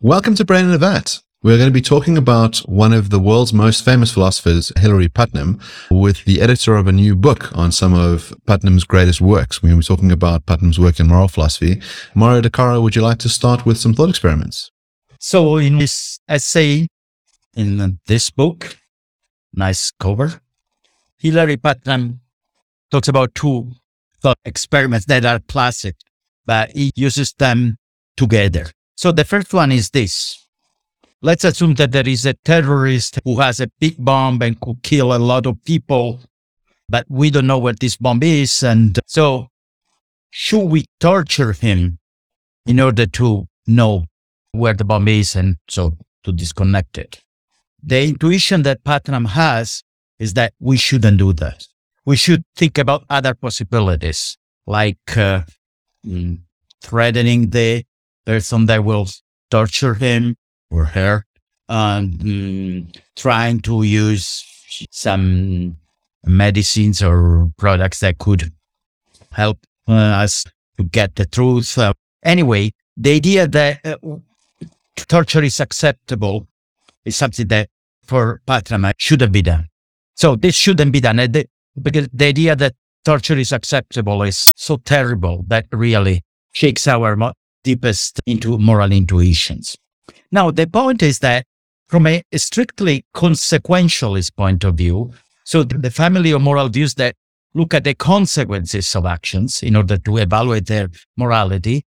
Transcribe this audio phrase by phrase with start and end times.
[0.00, 1.18] Welcome to Brain in a Vat.
[1.42, 5.58] We're going to be talking about one of the world's most famous philosophers, Hilary Putnam,
[5.90, 9.60] with the editor of a new book on some of Putnam's greatest works.
[9.60, 11.82] We're talking about Putnam's work in moral philosophy.
[12.14, 14.70] Mario DeCaro, would you like to start with some thought experiments?
[15.18, 16.86] So, in this essay,
[17.56, 18.76] in this book,
[19.52, 20.40] nice cover,
[21.18, 22.20] Hilary Putnam
[22.92, 23.72] talks about two
[24.22, 25.96] thought experiments that are classic,
[26.46, 27.78] but he uses them
[28.16, 28.66] together.
[28.98, 30.44] So, the first one is this
[31.22, 35.14] let's assume that there is a terrorist who has a big bomb and could kill
[35.14, 36.18] a lot of people,
[36.88, 38.64] but we don't know where this bomb is.
[38.64, 39.50] And so,
[40.30, 42.00] should we torture him
[42.66, 44.06] in order to know
[44.50, 47.20] where the bomb is and so to disconnect it?
[47.80, 49.84] The intuition that Putnam has
[50.18, 51.68] is that we shouldn't do that.
[52.04, 55.42] We should think about other possibilities, like uh,
[56.04, 56.40] mm,
[56.82, 57.84] threatening the
[58.28, 59.08] person that will
[59.50, 60.36] torture him
[60.70, 61.24] or her,
[61.66, 64.44] and um, trying to use
[64.90, 65.78] some
[66.26, 68.52] medicines or products that could
[69.32, 69.92] help uh,
[70.24, 70.44] us
[70.76, 71.78] to get the truth.
[71.78, 73.96] Uh, anyway, the idea that uh,
[74.96, 76.46] torture is acceptable
[77.06, 77.70] is something that
[78.04, 79.68] for Putnam shouldn't be done.
[80.16, 81.16] So this shouldn't be done.
[81.16, 81.46] The,
[81.80, 82.74] because the idea that
[83.06, 86.20] torture is acceptable is so terrible that really
[86.52, 87.32] shakes our mo-
[87.70, 89.76] deepest into moral intuitions.
[90.30, 91.44] Now, the point is that
[91.88, 95.12] from a strictly consequentialist point of view,
[95.44, 97.14] so the family of moral views that
[97.54, 101.84] look at the consequences of actions in order to evaluate their morality,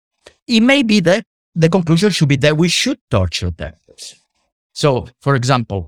[0.47, 3.75] it may be that the conclusion should be that we should torture them.
[4.73, 5.81] So, for example,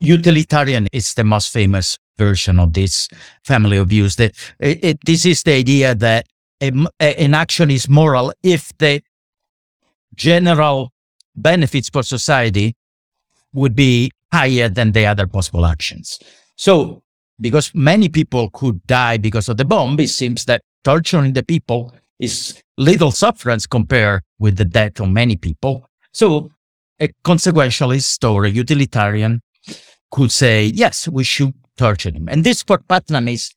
[0.00, 3.08] utilitarian is the most famous version of this
[3.44, 4.16] family of views.
[4.16, 6.26] That it, it, this is the idea that
[6.60, 9.02] a, a, an action is moral if the
[10.14, 10.92] general
[11.34, 12.76] benefits for society
[13.52, 16.18] would be higher than the other possible actions.
[16.56, 17.02] So,
[17.40, 21.94] because many people could die because of the bomb, it seems that torturing the people
[22.18, 25.86] is little sufferance compared with the death of many people.
[26.12, 26.50] So,
[27.00, 29.40] a consequentialist or a utilitarian
[30.10, 32.28] could say, yes, we should torture them.
[32.28, 33.52] And this for Putnam is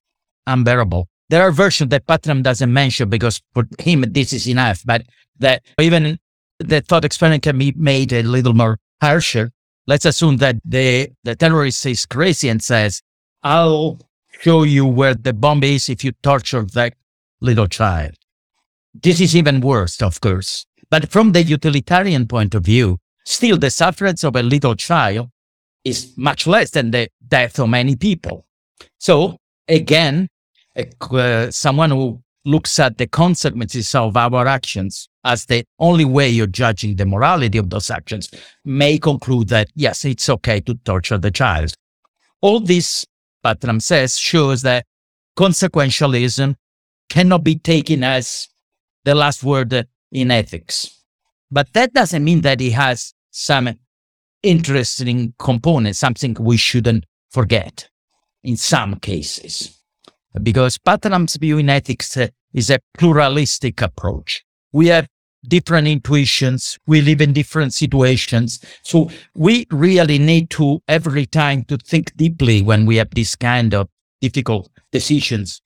[0.48, 1.10] unbearable.
[1.30, 5.04] There are versions that Putnam doesn't mention because for him this is enough, but
[5.40, 6.20] that even
[6.60, 9.52] the thought experiment can be made a little more harsher.
[9.88, 13.02] Let's assume that the, the terrorist is crazy and says,
[13.42, 14.00] I'll
[14.40, 16.94] show you where the bomb is if you torture that
[17.42, 18.16] little child.
[18.94, 20.66] This is even worse, of course.
[20.90, 25.30] But from the utilitarian point of view, still the sufferance of a little child
[25.84, 28.46] is much less than the death of many people.
[29.00, 30.30] So again,
[30.76, 36.48] uh, someone who looks at the consequences of our actions as the only way you're
[36.48, 38.30] judging the morality of those actions
[38.66, 41.74] may conclude that, yes, it's okay to torture the child.
[42.42, 43.06] All this,
[43.42, 44.86] Putnam says, shows that
[45.38, 46.56] consequentialism
[47.10, 48.50] cannot be taken as
[49.06, 51.02] the last word in ethics.
[51.50, 53.70] But that doesn't mean that it has some
[54.42, 57.90] interesting component, something we shouldn't forget
[58.44, 59.83] in some cases
[60.42, 64.44] because Putnam's view in ethics uh, is a pluralistic approach.
[64.72, 65.08] We have
[65.48, 66.78] different intuitions.
[66.88, 68.64] We live in different situations.
[68.84, 73.74] So we really need to every time to think deeply when we have this kind
[73.74, 73.90] of
[74.22, 75.62] difficult decisions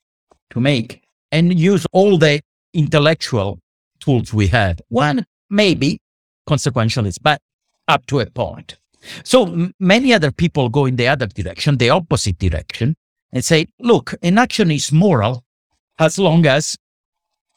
[0.50, 2.40] to make and use all the
[2.74, 3.60] intellectual
[4.00, 4.80] tools we have.
[4.88, 6.00] One, maybe
[6.48, 7.40] consequentialist, but
[7.86, 8.78] up to a point.
[9.22, 12.96] So many other people go in the other direction, the opposite direction
[13.32, 15.44] and say, look, an action is moral
[15.98, 16.76] as long as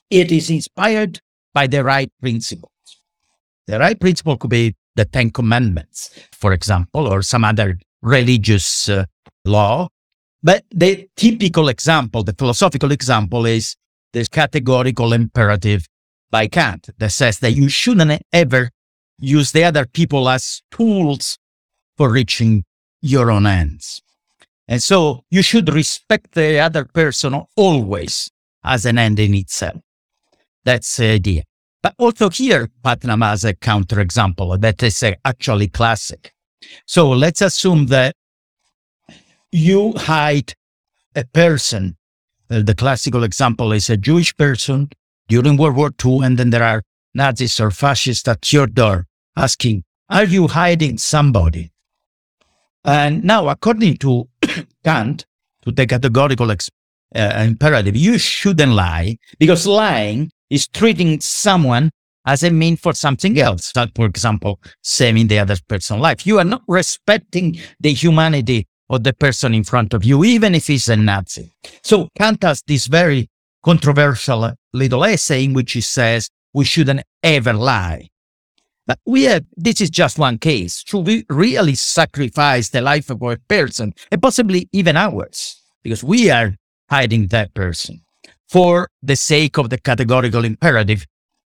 [0.09, 1.20] it is inspired
[1.54, 2.72] by the right principles.
[3.68, 9.06] The right principle could be the Ten Commandments, for example, or some other religious uh,
[9.46, 9.88] law.
[10.44, 13.76] But the typical example, the philosophical example is
[14.12, 15.88] this categorical imperative
[16.32, 18.70] by Kant that says that you shouldn't ever
[19.20, 21.38] use the other people as tools
[21.96, 22.64] for reaching
[23.02, 24.02] your own ends.
[24.67, 28.29] And so you should respect the other person always
[28.63, 29.81] as an end in itself.
[30.63, 31.43] That's the idea.
[31.81, 36.34] But also here, Putnam has a counterexample that is actually classic.
[36.85, 38.16] So let's assume that
[39.52, 40.53] you hide
[41.16, 41.97] a person.
[42.49, 44.90] Uh, the classical example is a Jewish person
[45.28, 46.84] during World War II, and then there are
[47.14, 51.72] Nazis or fascists at your door asking, Are you hiding somebody?
[52.84, 54.28] And now, according to
[54.83, 55.25] Kant,
[55.63, 56.55] to the categorical uh,
[57.13, 61.91] imperative, you shouldn't lie because lying is treating someone
[62.25, 63.72] as a mean for something else.
[63.75, 66.25] Like, for example, saving the other person's life.
[66.25, 70.67] You are not respecting the humanity of the person in front of you, even if
[70.67, 71.53] he's a Nazi.
[71.83, 73.29] So Kant has this very
[73.63, 78.09] controversial little essay in which he says we shouldn't ever lie.
[78.91, 80.84] But we have, this is just one case.
[80.85, 85.61] Should we really sacrifice the life of a person and possibly even ours?
[85.82, 86.58] Because we are
[86.90, 88.02] hiding that person
[88.49, 91.05] for the sake of the categorical imperative.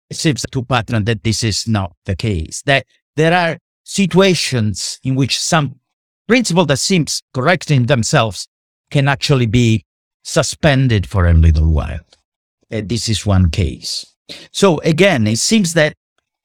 [0.09, 2.85] It seems to Putnam that this is not the case, that
[3.17, 5.81] there are situations in which some
[6.29, 8.47] principle that seems correct in themselves
[8.89, 9.83] can actually be
[10.23, 11.99] suspended for a little while.
[12.71, 14.05] Uh, this is one case.
[14.53, 15.93] So again, it seems that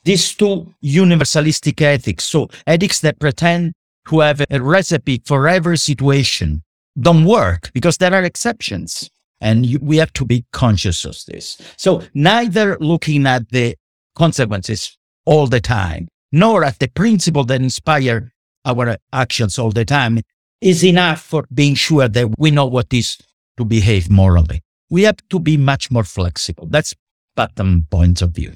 [0.04, 3.74] these two universalistic ethics, so ethics that pretend
[4.08, 6.62] to have a recipe for every situation,
[6.98, 9.10] don't work because there are exceptions.
[9.40, 11.60] And you, we have to be conscious of this.
[11.76, 13.76] So neither looking at the
[14.16, 14.96] consequences
[15.26, 18.32] all the time, nor at the principle that inspire
[18.64, 20.20] our actions all the time
[20.60, 23.16] is enough for being sure that we know what is
[23.56, 24.60] to behave morally.
[24.90, 26.66] We have to be much more flexible.
[26.66, 26.94] That's
[27.36, 28.54] Putnam point of view.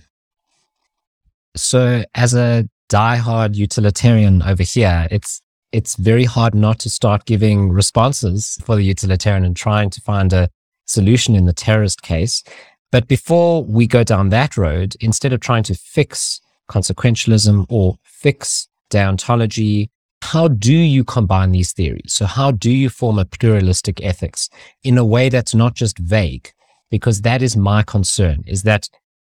[1.56, 5.40] So as a diehard utilitarian over here, it's
[5.72, 10.32] it's very hard not to start giving responses for the utilitarian and trying to find
[10.32, 10.50] a
[10.84, 12.42] solution in the terrorist case.
[12.90, 16.40] But before we go down that road, instead of trying to fix
[16.70, 19.88] consequentialism or fix deontology,
[20.20, 22.12] how do you combine these theories?
[22.12, 24.50] So how do you form a pluralistic ethics
[24.84, 26.52] in a way that's not just vague?
[26.90, 28.90] Because that is my concern is that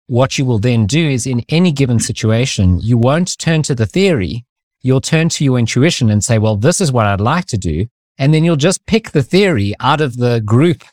[0.09, 3.85] what you will then do is in any given situation, you won't turn to the
[3.85, 4.44] theory.
[4.81, 7.85] You'll turn to your intuition and say, well, this is what I'd like to do.
[8.17, 10.83] And then you'll just pick the theory out of the group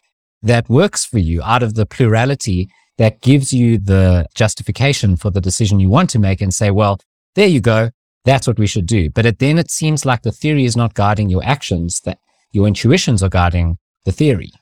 [0.43, 2.69] that works for you out of the plurality
[2.99, 7.01] that gives you the justification for the decision you want to make and say, well,
[7.37, 7.91] there you go.
[8.27, 9.09] That's what we should do.
[9.09, 12.19] But it, then it seems like the theory is not guiding your actions, that
[12.53, 14.53] your intuitions are guiding the theory.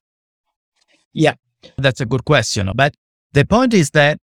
[1.12, 1.34] Yeah,
[1.76, 2.70] that's a good question.
[2.76, 2.94] But
[3.32, 4.20] the point is that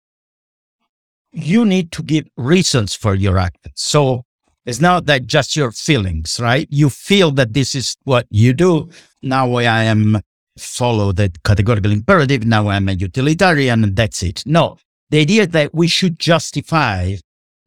[1.32, 3.74] you need to give reasons for your actions.
[3.76, 4.24] So
[4.66, 6.68] it's not that just your feelings, right?
[6.70, 8.90] You feel that this is what you do.
[9.22, 10.22] Now I am
[10.58, 12.46] follow the categorical imperative.
[12.46, 14.44] Now I'm a utilitarian and that's it.
[14.46, 14.78] No,
[15.10, 17.16] the idea that we should justify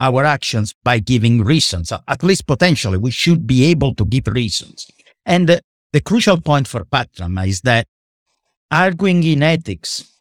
[0.00, 4.90] our actions by giving reasons, at least potentially, we should be able to give reasons.
[5.24, 5.62] And the,
[5.92, 7.86] the crucial point for Putnam is that
[8.70, 10.12] arguing in ethics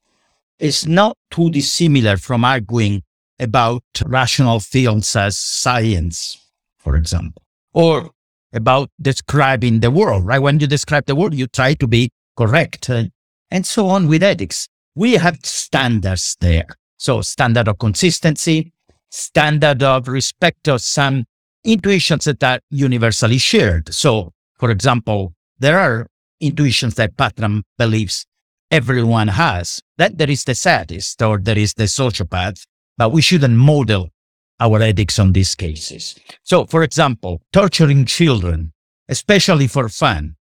[0.60, 3.02] is not too dissimilar from arguing
[3.42, 6.38] about rational fields as science,
[6.78, 7.42] for example,
[7.74, 8.12] or
[8.54, 10.40] about describing the world, right?
[10.40, 13.06] When you describe the world, you try to be correct, uh,
[13.50, 14.68] and so on with ethics.
[14.96, 16.68] We have standards there.
[16.98, 18.72] So standard of consistency,
[19.10, 21.26] standard of respect of some
[21.64, 23.94] intuitions that are universally shared.
[23.94, 26.08] So, for example, there are
[26.40, 28.26] intuitions that Putnam believes
[28.70, 32.64] everyone has, that there is the sadist or there is the sociopath,
[33.02, 34.12] but we shouldn't model
[34.60, 36.14] our ethics on these cases.
[36.44, 38.74] So, for example, torturing children,
[39.10, 40.36] especially for fun,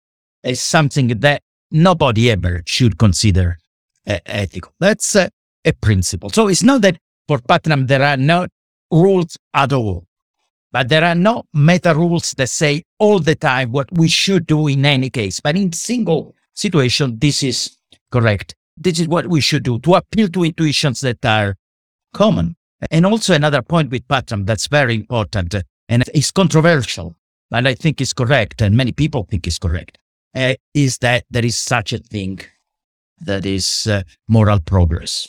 [0.44, 1.42] is something that
[1.72, 3.58] nobody ever should consider
[4.06, 4.74] uh, ethical.
[4.78, 5.30] That's uh,
[5.64, 6.32] a principle.
[6.32, 6.98] So it's not that
[7.30, 8.48] for Putnam there are no
[8.92, 10.06] rules at all,
[10.74, 14.68] but there are no meta rules that say all the time what we should do
[14.68, 15.40] in any case.
[15.40, 17.78] But in single situation, this is
[18.12, 18.54] correct.
[18.76, 21.56] This is what we should do to appeal to intuitions that are
[22.14, 22.56] common.
[22.92, 25.56] And also another point with Putnam that's very important
[25.90, 27.16] and it's controversial,
[27.50, 29.98] but I think is correct, and many people think is correct
[30.36, 32.40] uh, is that there is such a thing
[33.20, 35.28] that is uh, moral progress.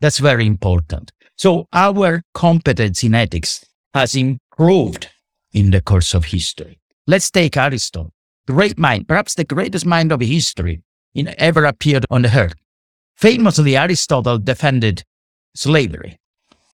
[0.00, 1.12] That's very important.
[1.36, 5.08] So our competence in ethics has improved
[5.52, 6.78] in the course of history.
[7.06, 8.12] Let's take Aristotle,
[8.46, 10.82] great mind, perhaps the greatest mind of history
[11.14, 12.54] in ever appeared on the earth.
[13.16, 15.02] Famously, Aristotle defended
[15.54, 16.19] slavery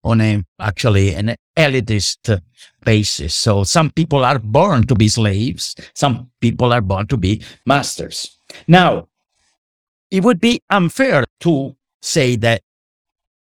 [0.07, 2.41] on a actually an elitist
[2.85, 3.35] basis.
[3.35, 8.39] So some people are born to be slaves, some people are born to be masters.
[8.69, 9.09] Now,
[10.11, 12.63] it would be unfair to say that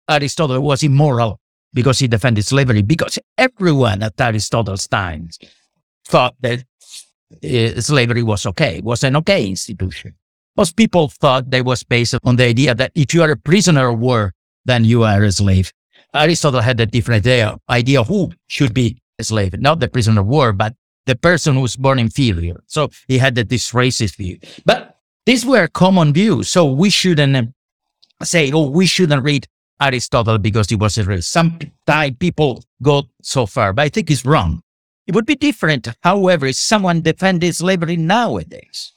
[0.09, 1.39] Aristotle was immoral
[1.73, 5.29] because he defended slavery, because everyone at Aristotle's time
[6.05, 6.63] thought that
[7.43, 10.15] uh, slavery was okay, was an okay institution.
[10.55, 13.89] Most people thought they was based on the idea that if you are a prisoner
[13.89, 14.33] of war,
[14.65, 15.71] then you are a slave.
[16.17, 20.27] Aristotle had a different idea, idea who should be a slave, not the prisoner of
[20.27, 22.61] war, but the person who was born inferior.
[22.67, 24.39] So he had this racist view.
[24.65, 26.49] But these were common views.
[26.49, 27.53] So we shouldn't um,
[28.23, 29.47] say, oh, we shouldn't read
[29.81, 31.21] Aristotle because he was a real.
[31.21, 34.61] Sometimes people go so far, but I think it's wrong.
[35.05, 38.91] It would be different, however, if someone defended slavery nowadays,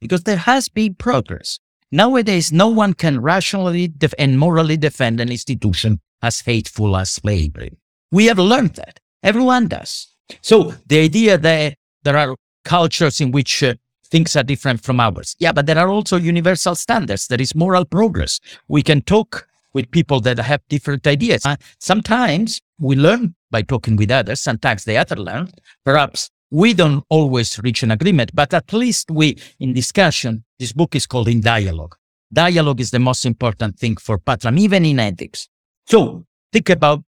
[0.00, 1.60] because there has been progress.
[1.92, 7.72] Nowadays, no one can rationally def- and morally defend an institution as hateful as slavery.
[8.10, 9.00] We have learned that.
[9.22, 9.92] Everyone does.
[10.40, 13.74] So the idea that there are cultures in which uh,
[14.10, 15.36] things are different from ours.
[15.38, 17.26] Yeah, but there are also universal standards.
[17.26, 18.40] There is moral progress.
[18.68, 21.44] We can talk with people that have different ideas.
[21.44, 24.40] Uh, sometimes we learn by talking with others.
[24.40, 25.50] Sometimes the other learn.
[25.84, 30.94] Perhaps we don't always reach an agreement, but at least we, in discussion, this book
[30.94, 31.96] is called In Dialogue.
[32.32, 35.48] Dialogue is the most important thing for Putnam, even in ethics.
[35.86, 37.04] So think about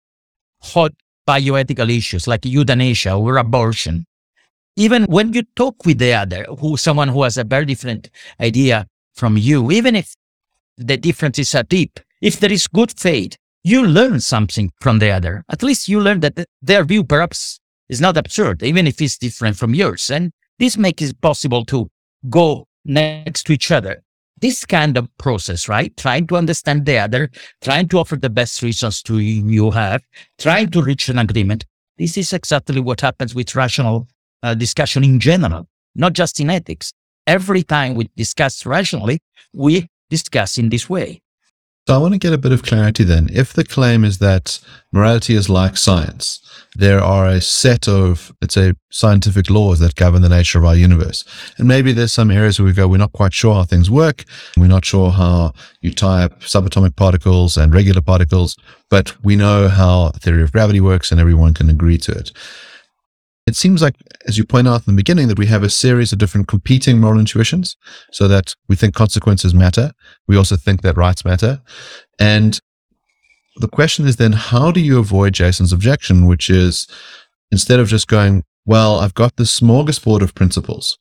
[0.61, 0.93] hot
[1.28, 4.07] bioethical issues like euthanasia or abortion.
[4.76, 8.87] Even when you talk with the other, who someone who has a very different idea
[9.14, 10.14] from you, even if
[10.76, 15.45] the differences are deep, if there is good faith, you learn something from the other.
[15.49, 19.57] At least you learn that their view perhaps is not absurd, even if it's different
[19.57, 20.11] from yours.
[20.11, 21.88] And this makes it possible to
[22.28, 24.02] go next to each other.
[24.41, 25.97] This kind of process, right?
[25.97, 27.31] Trying to understand the other,
[27.62, 30.03] trying to offer the best reasons to you have,
[30.38, 31.64] trying to reach an agreement.
[31.99, 34.09] This is exactly what happens with rational
[34.43, 36.93] uh, discussion in general, not just in ethics.
[37.26, 39.21] Every time we discuss rationally,
[39.55, 41.23] we discuss in this way.
[41.87, 43.29] So I want to get a bit of clarity then.
[43.31, 44.59] If the claim is that
[44.91, 46.41] morality is like science,
[46.75, 50.75] there are a set of, let's say, scientific laws that govern the nature of our
[50.75, 51.25] universe.
[51.59, 54.25] And maybe there's some areas where we go, we're not quite sure how things work.
[54.57, 58.57] We're not sure how you tie up subatomic particles and regular particles,
[58.88, 62.33] but we know how the theory of gravity works and everyone can agree to it.
[63.46, 63.94] It seems like,
[64.26, 66.98] as you point out in the beginning, that we have a series of different competing
[66.98, 67.76] moral intuitions
[68.10, 69.92] so that we think consequences matter.
[70.26, 71.60] We also think that rights matter.
[72.18, 72.58] And
[73.56, 76.88] the question is then, how do you avoid Jason's objection, which is
[77.50, 80.96] instead of just going, well, I've got this smorgasbord of principles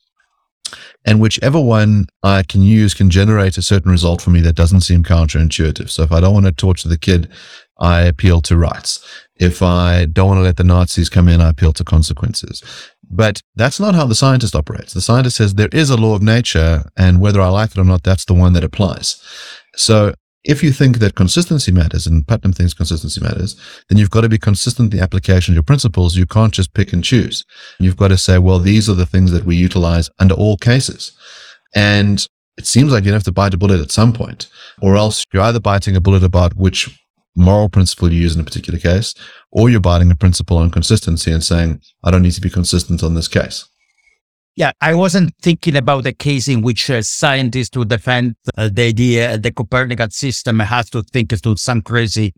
[1.05, 4.81] and whichever one I can use can generate a certain result for me that doesn't
[4.81, 5.89] seem counterintuitive.
[5.89, 7.29] So if I don't want to torture the kid,
[7.79, 9.03] I appeal to rights.
[9.35, 12.63] If I don't want to let the Nazis come in, I appeal to consequences.
[13.09, 14.93] But that's not how the scientist operates.
[14.93, 17.83] The scientist says there is a law of nature, and whether I like it or
[17.83, 19.21] not, that's the one that applies.
[19.75, 20.13] So
[20.43, 23.55] if you think that consistency matters, and Putnam thinks consistency matters,
[23.89, 26.15] then you've got to be consistent in the application of your principles.
[26.15, 27.45] You can't just pick and choose.
[27.79, 31.11] You've got to say, well, these are the things that we utilize under all cases.
[31.75, 32.25] And
[32.57, 34.47] it seems like you have to bite a bullet at some point,
[34.81, 36.99] or else you're either biting a bullet about which
[37.35, 39.13] moral principle you use in a particular case,
[39.51, 43.03] or you're biting a principle on consistency and saying, I don't need to be consistent
[43.03, 43.67] on this case.
[44.55, 48.83] Yeah, I wasn't thinking about the case in which a scientist to defend uh, the
[48.83, 52.33] idea the Copernican system has to think to some crazy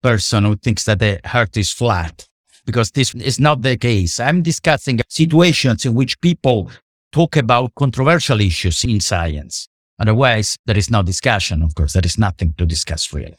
[0.00, 2.28] person who thinks that the earth is flat,
[2.64, 4.20] because this is not the case.
[4.20, 6.70] I'm discussing situations in which people
[7.10, 9.66] talk about controversial issues in science.
[9.98, 11.62] Otherwise, there is no discussion.
[11.62, 13.34] Of course, there is nothing to discuss really.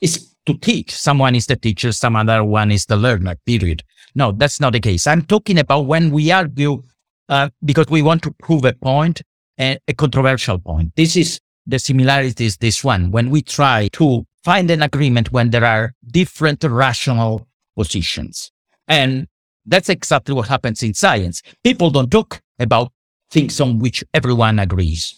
[0.00, 0.92] It's to teach.
[0.92, 3.82] Someone is the teacher, some other one is the learner, period.
[4.14, 5.06] No, that's not the case.
[5.06, 6.82] I'm talking about when we argue
[7.28, 9.22] uh, because we want to prove a point,
[9.58, 10.92] a, a controversial point.
[10.96, 13.10] This is the similarity is this one.
[13.10, 18.50] When we try to find an agreement when there are different rational positions.
[18.88, 19.28] And
[19.66, 21.42] that's exactly what happens in science.
[21.62, 22.92] People don't talk about
[23.30, 25.14] things on which everyone agrees.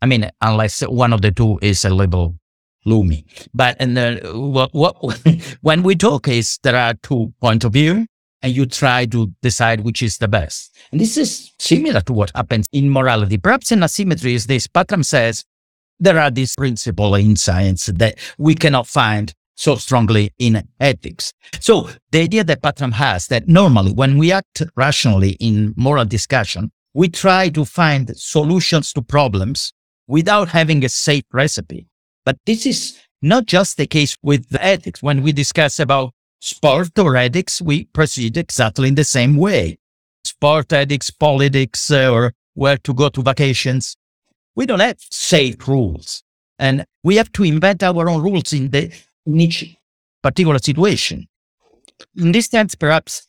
[0.00, 2.36] I mean, unless one of the two is a little
[2.86, 3.26] gloomy.
[3.52, 4.96] But and then what, what
[5.60, 8.06] when we talk is there are two point of view
[8.42, 10.76] and you try to decide which is the best.
[10.92, 13.38] And this is similar to what happens in morality.
[13.38, 14.66] Perhaps in asymmetry is this.
[14.66, 15.44] Putnam says
[15.98, 21.32] there are these principles in science that we cannot find so strongly in ethics.
[21.60, 26.70] So the idea that Putnam has that normally when we act rationally in moral discussion,
[26.94, 29.72] we try to find solutions to problems
[30.06, 31.88] without having a safe recipe.
[32.26, 35.00] But this is not just the case with the ethics.
[35.02, 39.78] When we discuss about sport or ethics, we proceed exactly in the same way.
[40.24, 43.96] Sport ethics, politics, uh, or where to go to vacations.
[44.56, 46.24] We don't have safe rules.
[46.58, 48.92] And we have to invent our own rules in, the,
[49.26, 49.76] each
[50.20, 51.28] particular situation.
[52.16, 53.26] In this sense, perhaps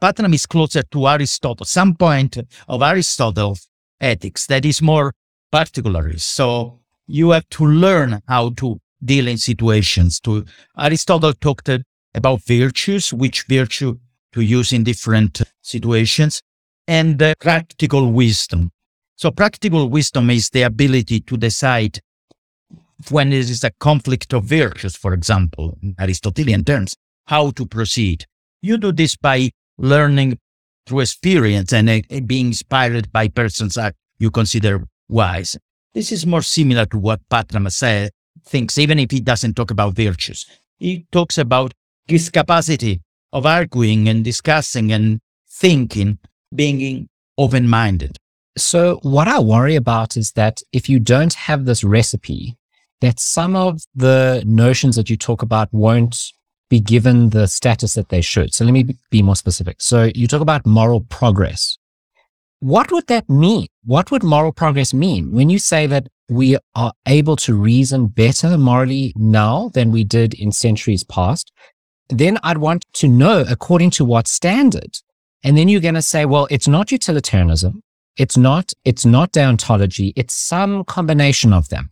[0.00, 2.36] Putnam is closer to Aristotle, some point
[2.68, 3.68] of Aristotle's
[4.00, 5.14] ethics that is more
[5.50, 6.28] particularist.
[6.34, 10.20] So you have to learn how to deal in situations.
[10.20, 10.44] To
[10.78, 11.68] Aristotle talked
[12.14, 13.98] about virtues, which virtue
[14.32, 16.42] to use in different situations,
[16.86, 18.70] and uh, practical wisdom.
[19.16, 22.00] So practical wisdom is the ability to decide
[23.10, 26.96] when there is a conflict of virtues, for example, in Aristotelian terms,
[27.26, 28.26] how to proceed.
[28.62, 30.38] You do this by learning
[30.86, 35.56] through experience and uh, being inspired by persons that you consider wise.
[35.94, 38.10] This is more similar to what Putnam said,
[38.44, 40.44] thinks, even if he doesn't talk about virtues.
[40.78, 41.72] He talks about
[42.08, 43.00] his capacity
[43.32, 46.18] of arguing and discussing and thinking,
[46.54, 47.08] being
[47.38, 48.16] open minded.
[48.56, 52.56] So, what I worry about is that if you don't have this recipe,
[53.00, 56.32] that some of the notions that you talk about won't
[56.70, 58.52] be given the status that they should.
[58.52, 59.76] So, let me be more specific.
[59.80, 61.78] So, you talk about moral progress.
[62.60, 63.66] What would that mean?
[63.84, 68.56] What would moral progress mean when you say that we are able to reason better
[68.56, 71.52] morally now than we did in centuries past?
[72.08, 74.98] Then I'd want to know according to what standard.
[75.42, 77.82] And then you're going to say, well, it's not utilitarianism.
[78.16, 80.12] It's not, it's not deontology.
[80.16, 81.90] It's some combination of them.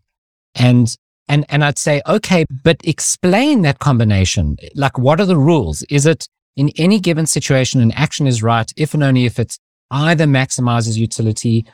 [0.55, 0.95] And,
[1.29, 4.57] and, and I'd say, okay, but explain that combination.
[4.75, 5.83] Like, what are the rules?
[5.85, 9.59] Is it in any given situation, an action is right if and only if it
[9.93, 11.65] either maximizes utility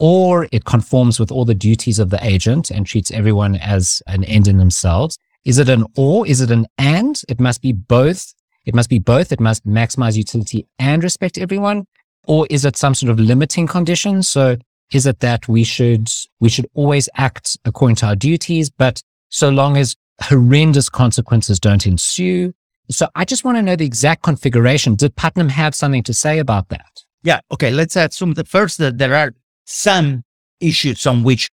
[0.00, 4.24] or it conforms with all the duties of the agent and treats everyone as an
[4.24, 5.18] end in themselves?
[5.44, 6.26] Is it an or?
[6.26, 7.22] Is it an and?
[7.28, 8.34] It must be both.
[8.64, 9.30] It must be both.
[9.30, 11.86] It must maximize utility and respect everyone
[12.28, 14.22] or is it some sort of limiting condition?
[14.22, 14.58] So
[14.92, 16.10] is it that we should,
[16.40, 21.86] we should always act according to our duties, but so long as horrendous consequences don't
[21.86, 22.52] ensue?
[22.90, 24.94] So I just want to know the exact configuration.
[24.94, 27.04] Did Putnam have something to say about that?
[27.22, 27.40] Yeah.
[27.52, 27.70] Okay.
[27.70, 29.34] Let's assume that first that there are
[29.64, 30.24] some
[30.60, 31.50] issues on which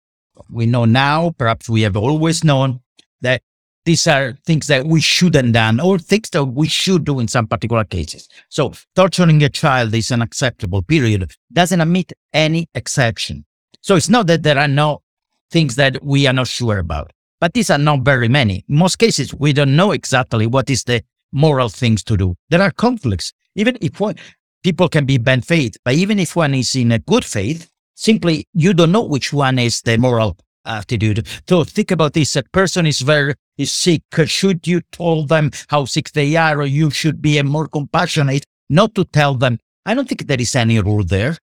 [0.49, 2.81] we know now, perhaps we have always known
[3.21, 3.41] that
[3.85, 7.47] these are things that we shouldn't done or things that we should do in some
[7.47, 8.27] particular cases.
[8.49, 13.45] So torturing a child is an acceptable period, doesn't admit any exception.
[13.81, 15.01] So it's not that there are no
[15.49, 18.63] things that we are not sure about, but these are not very many.
[18.69, 22.35] In most cases, we don't know exactly what is the moral things to do.
[22.49, 23.33] There are conflicts.
[23.55, 24.15] Even if one,
[24.63, 28.45] people can be bad faith, but even if one is in a good faith, simply
[28.53, 31.27] you don't know which one is the moral uh, attitude.
[31.47, 32.35] So think about this.
[32.35, 34.03] A person is very is sick.
[34.25, 38.95] Should you tell them how sick they are or you should be more compassionate, not
[38.95, 39.59] to tell them.
[39.85, 41.37] I don't think there is any rule there.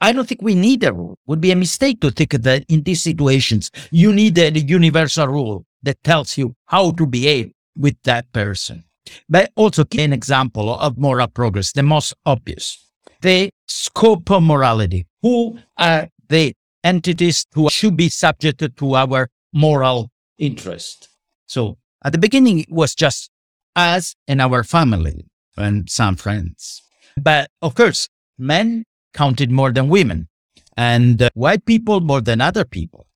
[0.00, 1.16] I don't think we need a rule.
[1.26, 5.64] Would be a mistake to think that in these situations, you need a universal rule
[5.82, 8.84] that tells you how to behave with that person.
[9.28, 12.78] But also an example of moral progress, the most obvious.
[13.20, 15.06] The scope of morality.
[15.22, 16.54] Who are the
[16.86, 21.08] entities who should be subjected to our moral interest.
[21.46, 23.30] So at the beginning, it was just
[23.74, 26.82] us and our family and some friends.
[27.16, 30.28] But of course, men counted more than women
[30.76, 33.06] and uh, white people more than other people.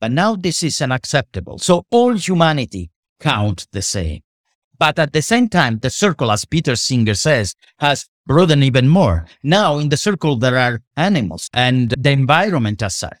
[0.00, 1.58] But now this is unacceptable.
[1.58, 4.22] So all humanity count the same.
[4.80, 9.26] But at the same time, the circle, as Peter Singer says, has broadened even more.
[9.42, 13.18] Now in the circle, there are animals and the environment as such.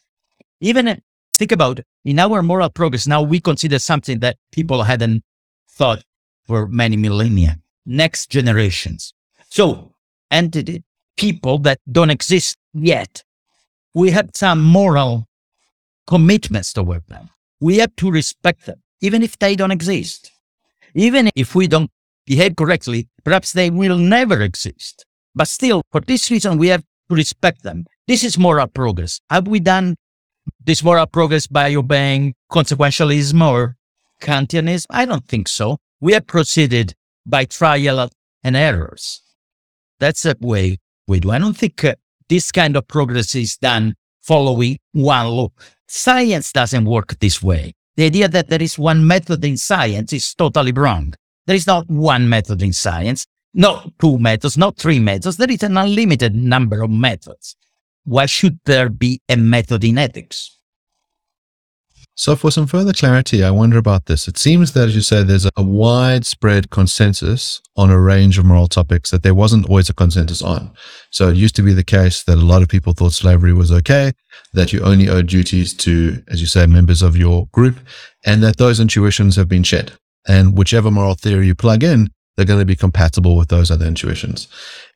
[0.60, 0.96] Even uh,
[1.36, 5.22] think about in our moral progress, now we consider something that people hadn't
[5.68, 6.02] thought
[6.44, 7.58] for many millennia.
[7.84, 9.12] Next generations.
[9.50, 9.92] So
[10.30, 10.82] entity,
[11.18, 13.22] people that don't exist yet.
[13.92, 15.26] We have some moral
[16.06, 17.28] commitments toward them.
[17.60, 20.32] We have to respect them, even if they don't exist.
[20.94, 21.90] Even if we don't
[22.26, 25.04] behave correctly, perhaps they will never exist.
[25.34, 27.84] But still, for this reason, we have to respect them.
[28.06, 29.20] This is moral progress.
[29.30, 29.96] Have we done
[30.64, 33.76] this moral progress by obeying consequentialism or
[34.20, 34.86] Kantianism?
[34.90, 35.78] I don't think so.
[36.00, 36.94] We have proceeded
[37.26, 38.10] by trial
[38.42, 39.22] and errors.
[39.98, 41.30] That's the way we do.
[41.30, 41.94] I don't think uh,
[42.28, 45.48] this kind of progress is done following one law.
[45.88, 47.74] Science doesn't work this way.
[47.96, 51.14] The idea that there is one method in science is totally wrong.
[51.46, 55.36] There is not one method in science, not two methods, not three methods.
[55.36, 57.56] There is an unlimited number of methods.
[58.04, 60.59] Why should there be a method in ethics?
[62.20, 64.28] So, for some further clarity, I wonder about this.
[64.28, 68.66] It seems that, as you say, there's a widespread consensus on a range of moral
[68.66, 70.70] topics that there wasn't always a consensus on.
[71.10, 73.72] So, it used to be the case that a lot of people thought slavery was
[73.72, 74.12] okay,
[74.52, 77.76] that you only owed duties to, as you say, members of your group,
[78.26, 79.92] and that those intuitions have been shed.
[80.28, 83.84] And whichever moral theory you plug in, they're going to be compatible with those other
[83.84, 84.48] intuitions.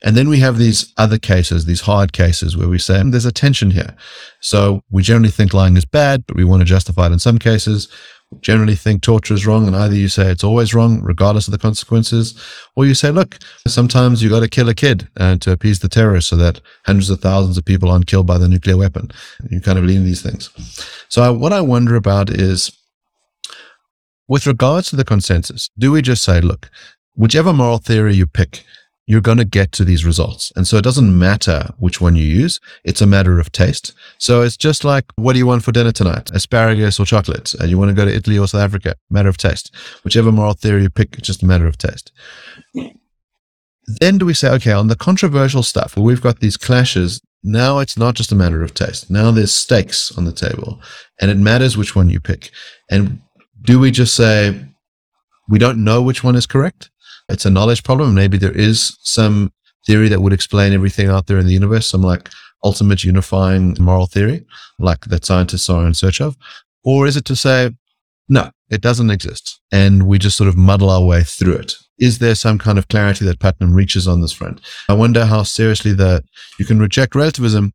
[0.03, 3.27] And then we have these other cases, these hard cases where we say hmm, there's
[3.27, 3.95] a tension here.
[4.41, 7.39] So we generally think lying is bad, but we want to justify it in some
[7.39, 7.89] cases.
[8.33, 9.67] We generally think torture is wrong.
[9.67, 12.35] And either you say it's always wrong, regardless of the consequences,
[12.77, 15.91] or you say, look, sometimes you got to kill a kid uh, to appease the
[15.91, 19.11] terrorists so that hundreds of thousands of people aren't killed by the nuclear weapon.
[19.51, 20.49] You kind of lean these things.
[21.11, 22.73] So what I wonder about is,
[24.27, 26.71] with regards to the consensus, do we just say, look,
[27.15, 28.65] whichever moral theory you pick,
[29.07, 30.53] you're going to get to these results.
[30.57, 32.59] And so it doesn't matter which one you use.
[32.85, 33.93] It's a matter of taste.
[34.19, 36.31] So it's just like, what do you want for dinner tonight?
[36.33, 37.53] Asparagus or chocolate?
[37.55, 38.97] And you want to go to Italy or South Africa?
[39.11, 39.75] Matter of taste.
[40.05, 42.13] Whichever moral theory you pick, it's just a matter of taste.
[44.01, 47.81] Then do we say, okay, on the controversial stuff where we've got these clashes, now
[47.81, 49.11] it's not just a matter of taste.
[49.11, 50.81] Now there's stakes on the table
[51.21, 52.51] and it matters which one you pick.
[52.91, 53.21] And
[53.61, 54.65] do we just say,
[55.47, 56.89] we don't know which one is correct?
[57.29, 58.15] It's a knowledge problem.
[58.15, 59.53] Maybe there is some
[59.87, 62.31] theory that would explain everything out there in the universe, some like
[62.63, 64.45] ultimate unifying moral theory,
[64.79, 66.37] like that scientists are in search of.
[66.85, 67.71] Or is it to say,
[68.29, 69.61] no, it doesn't exist.
[69.71, 71.75] And we just sort of muddle our way through it.
[71.99, 74.61] Is there some kind of clarity that Putnam reaches on this front?
[74.89, 76.25] I wonder how seriously that
[76.59, 77.73] you can reject relativism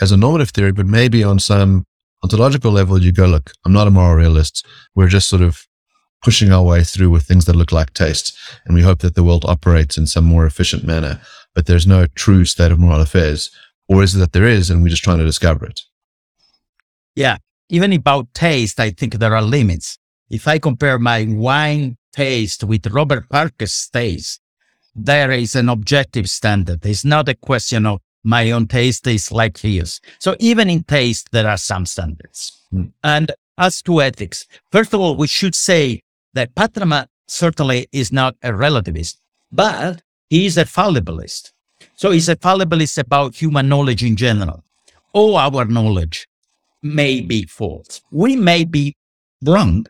[0.00, 1.84] as a normative theory, but maybe on some
[2.22, 4.66] ontological level, you go, look, I'm not a moral realist.
[4.94, 5.64] We're just sort of
[6.22, 8.36] pushing our way through with things that look like taste.
[8.64, 11.20] And we hope that the world operates in some more efficient manner,
[11.54, 13.50] but there's no true state of moral affairs.
[13.88, 15.82] Or is it that there is and we're just trying to discover it?
[17.14, 17.38] Yeah.
[17.70, 19.98] Even about taste, I think there are limits.
[20.30, 24.40] If I compare my wine taste with Robert Parker's taste,
[24.94, 26.84] there is an objective standard.
[26.84, 30.00] It's not a question of my own taste is like his.
[30.18, 32.60] So even in taste, there are some standards.
[32.72, 32.92] Mm.
[33.02, 36.02] And as to ethics, first of all, we should say
[36.38, 39.16] that Putnam certainly is not a relativist,
[39.50, 41.52] but he is a fallibilist.
[41.96, 44.62] So he's a fallibilist about human knowledge in general.
[45.12, 46.28] All our knowledge
[46.80, 48.02] may be false.
[48.12, 48.94] We may be
[49.42, 49.86] wrong,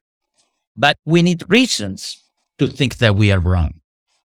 [0.75, 2.23] but we need reasons
[2.59, 3.81] to think that we are wrong.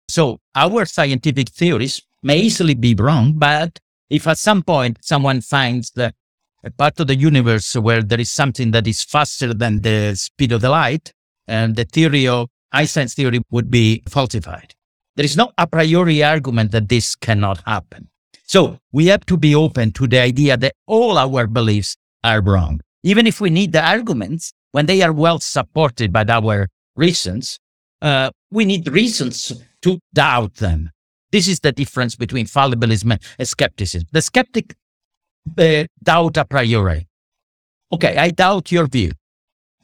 [0.07, 5.91] So our scientific theories may easily be wrong, but if at some point someone finds
[5.91, 6.15] that
[6.63, 10.53] a part of the universe where there is something that is faster than the speed
[10.53, 11.11] of the light,
[11.47, 14.73] and the theory of Einstein's theory would be falsified.
[15.15, 18.09] There is no a priori argument that this cannot happen.
[18.45, 22.81] So we have to be open to the idea that all our beliefs are wrong.
[23.03, 27.59] Even if we need the arguments, when they are well supported by our reasons,
[28.01, 30.89] uh, we need reasons to doubt them.
[31.31, 34.07] This is the difference between fallibilism and skepticism.
[34.11, 34.75] The skeptic
[35.57, 37.07] uh, doubt a priori.
[37.91, 39.11] Okay, I doubt your view.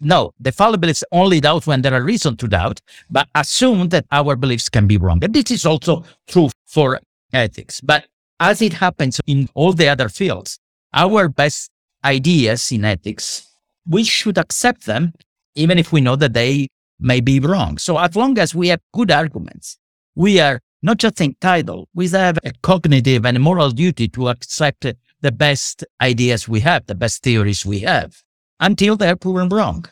[0.02, 4.36] No, the fallibilists only doubt when there are reason to doubt, but assume that our
[4.36, 5.24] beliefs can be wrong.
[5.24, 7.00] And this is also true for
[7.34, 7.82] ethics.
[7.82, 8.06] But
[8.40, 10.60] as it happens in all the other fields,
[10.94, 11.70] our best
[12.06, 13.46] ideas in ethics,
[13.88, 15.14] we should accept them,
[15.56, 17.78] even if we know that they may be wrong.
[17.78, 19.78] So as long as we have good arguments,
[20.16, 24.86] we are not just entitled, we have a cognitive and moral duty to accept
[25.22, 28.24] the best ideas we have, the best theories we have
[28.60, 29.86] until they're proven wrong.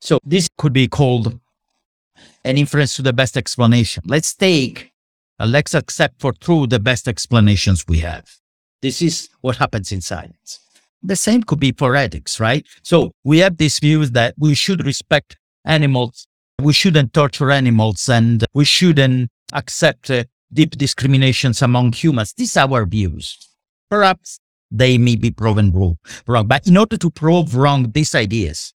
[0.00, 1.38] So this could be called
[2.44, 4.02] an inference to the best explanation.
[4.06, 4.92] Let's take,
[5.38, 8.28] uh, let's accept for true the best explanations we have.
[8.80, 10.58] This is what happens in science.
[11.02, 12.66] The same could be for ethics, right?
[12.82, 16.26] So we have this view that we should respect animals.
[16.60, 22.34] We shouldn't torture animals and we shouldn't accept uh, deep discriminations among humans.
[22.36, 23.38] These are our views.
[23.90, 24.38] Perhaps
[24.72, 25.98] they may be proven wrong.
[26.46, 28.72] But in order to prove wrong these ideas,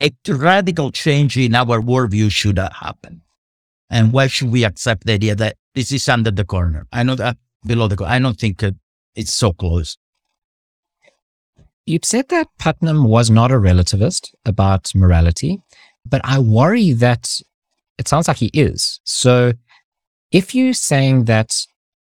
[0.00, 3.22] a radical change in our worldview should happen.
[3.88, 6.86] And why should we accept the idea that this is under the corner?
[6.92, 8.12] I know that below the corner.
[8.12, 8.72] I don't think uh,
[9.14, 9.96] it's so close.
[11.86, 15.60] You've said that Putnam was not a relativist about morality,
[16.06, 17.40] but I worry that
[17.98, 19.00] it sounds like he is.
[19.04, 19.52] So
[20.30, 21.66] if you're saying that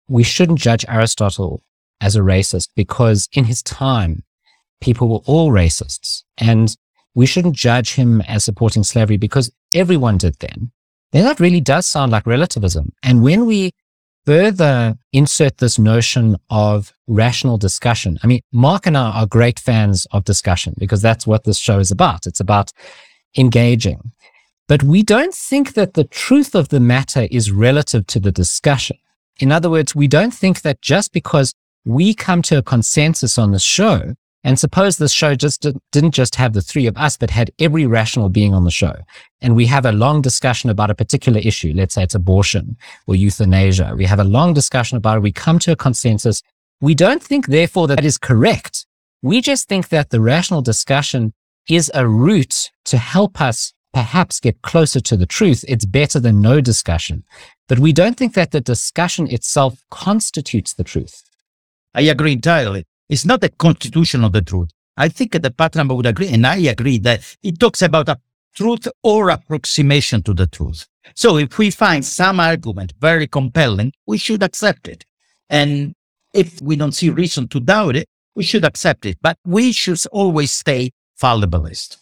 [0.08, 1.62] we shouldn't judge Aristotle
[2.00, 4.22] as a racist because in his time,
[4.80, 6.76] people were all racists and
[7.14, 10.72] we shouldn't judge him as supporting slavery because everyone did then.
[11.12, 12.92] Then that really does sound like relativism.
[13.02, 13.70] And when we
[14.26, 20.06] further insert this notion of rational discussion, I mean, Mark and I are great fans
[20.10, 22.26] of discussion because that's what this show is about.
[22.26, 22.72] It's about
[23.36, 24.12] engaging.
[24.66, 28.96] But we don't think that the truth of the matter is relative to the discussion.
[29.38, 33.52] In other words, we don't think that just because we come to a consensus on
[33.52, 34.14] the show.
[34.46, 37.86] And suppose this show just didn't just have the three of us, but had every
[37.86, 38.94] rational being on the show.
[39.40, 41.72] And we have a long discussion about a particular issue.
[41.74, 43.94] Let's say it's abortion or euthanasia.
[43.96, 45.22] We have a long discussion about it.
[45.22, 46.42] We come to a consensus.
[46.82, 48.84] We don't think, therefore, that that is correct.
[49.22, 51.32] We just think that the rational discussion
[51.66, 55.64] is a route to help us perhaps get closer to the truth.
[55.66, 57.24] It's better than no discussion.
[57.66, 61.22] But we don't think that the discussion itself constitutes the truth.
[61.94, 62.84] I agree entirely.
[63.08, 64.70] It's not the constitution of the truth.
[64.96, 68.18] I think that Putnam would agree, and I agree that it talks about a
[68.54, 70.86] truth or approximation to the truth.
[71.14, 75.04] So if we find some argument very compelling, we should accept it.
[75.50, 75.94] And
[76.32, 79.18] if we don't see reason to doubt it, we should accept it.
[79.20, 81.98] But we should always stay fallibilist.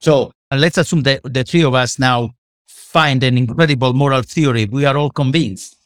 [0.00, 2.30] So let's assume that the three of us now
[2.66, 4.66] find an incredible moral theory.
[4.66, 5.76] We are all convinced.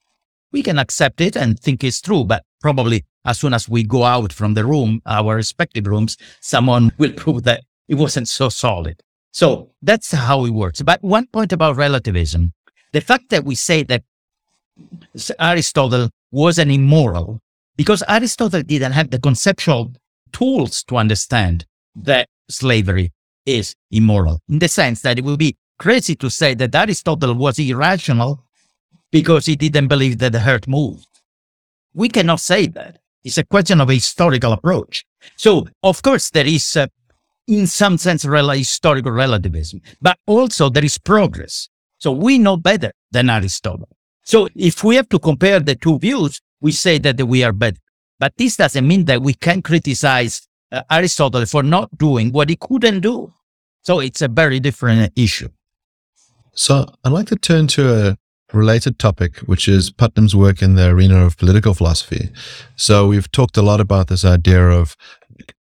[0.53, 4.05] We can accept it and think it's true, but probably as soon as we go
[4.05, 9.03] out from the room, our respective rooms, someone will prove that it wasn't so solid.
[9.33, 10.83] So that's how it works.
[10.83, 12.53] But one point about relativism,
[12.93, 14.03] the fact that we say that
[15.39, 17.41] Aristotle was an immoral,
[17.77, 19.93] because Aristotle didn't have the conceptual
[20.33, 23.13] tools to understand that slavery
[23.47, 27.59] is immoral, in the sense that it would be crazy to say that Aristotle was
[27.59, 28.45] irrational
[29.11, 31.08] because he didn't believe that the earth moved.
[31.95, 32.99] We cannot say that.
[33.25, 35.05] It's a question of a historical approach.
[35.37, 36.87] So, of course, there is, uh,
[37.47, 41.69] in some sense, rel- historical relativism, but also there is progress.
[41.99, 43.89] So we know better than Aristotle.
[44.23, 47.81] So if we have to compare the two views, we say that we are better.
[48.21, 52.57] But this doesn't mean that we can criticize uh, Aristotle for not doing what he
[52.57, 53.33] couldn't do.
[53.83, 55.49] So it's a very different issue.
[56.53, 58.17] So I'd like to turn to a
[58.53, 62.31] related topic, which is Putnam's work in the arena of political philosophy.
[62.77, 64.97] So we've talked a lot about this idea of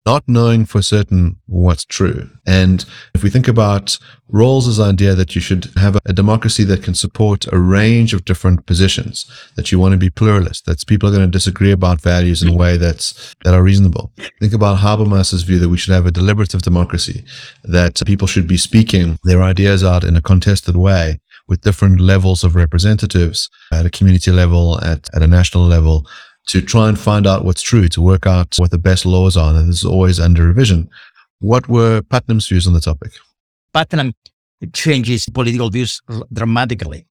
[0.06, 2.30] not knowing for certain what's true.
[2.46, 3.98] And if we think about
[4.32, 8.66] Rawls's idea that you should have a democracy that can support a range of different
[8.66, 12.42] positions, that you want to be pluralist, that people are going to disagree about values
[12.42, 14.12] in a way that's that are reasonable.
[14.40, 17.24] Think about Habermas's view that we should have a deliberative democracy,
[17.64, 21.18] that people should be speaking their ideas out in a contested way
[21.48, 26.06] with different levels of representatives at a community level, at, at a national level,
[26.46, 29.54] to try and find out what's true, to work out what the best laws are.
[29.54, 30.88] And this is always under revision.
[31.40, 33.12] What were Putnam's views on the topic?
[33.72, 34.12] Putnam
[34.72, 36.00] changes political views
[36.32, 37.06] dramatically.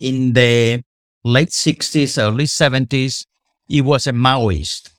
[0.00, 0.82] In the
[1.24, 3.26] late 60s, early 70s,
[3.66, 4.90] he was a Maoist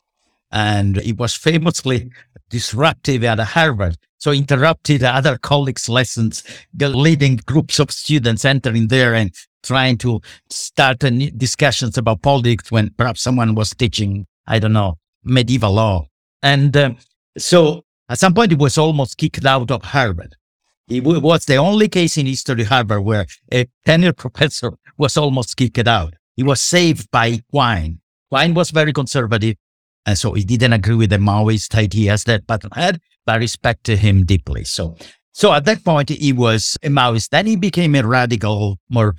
[0.52, 2.12] and he was famously
[2.50, 3.98] disruptive at Harvard.
[4.18, 6.44] So interrupted other colleagues' lessons,
[6.78, 9.34] leading groups of students entering there and
[9.64, 15.74] trying to start discussions about politics when perhaps someone was teaching, I don't know, medieval
[15.74, 16.08] law.
[16.42, 16.92] And uh,
[17.38, 20.36] so at some point, he was almost kicked out of Harvard.
[20.90, 25.88] It was the only case in history Harvard where a tenured professor was almost kicked
[25.88, 26.16] out.
[26.36, 28.00] He was saved by Quine.
[28.32, 29.56] Quine was very conservative,
[30.06, 34.26] and so he didn't agree with the Maoist ideas that Putnam had, but respected him
[34.26, 34.64] deeply.
[34.64, 34.96] So,
[35.32, 37.30] so at that point, he was a Maoist.
[37.30, 39.16] Then he became a radical, more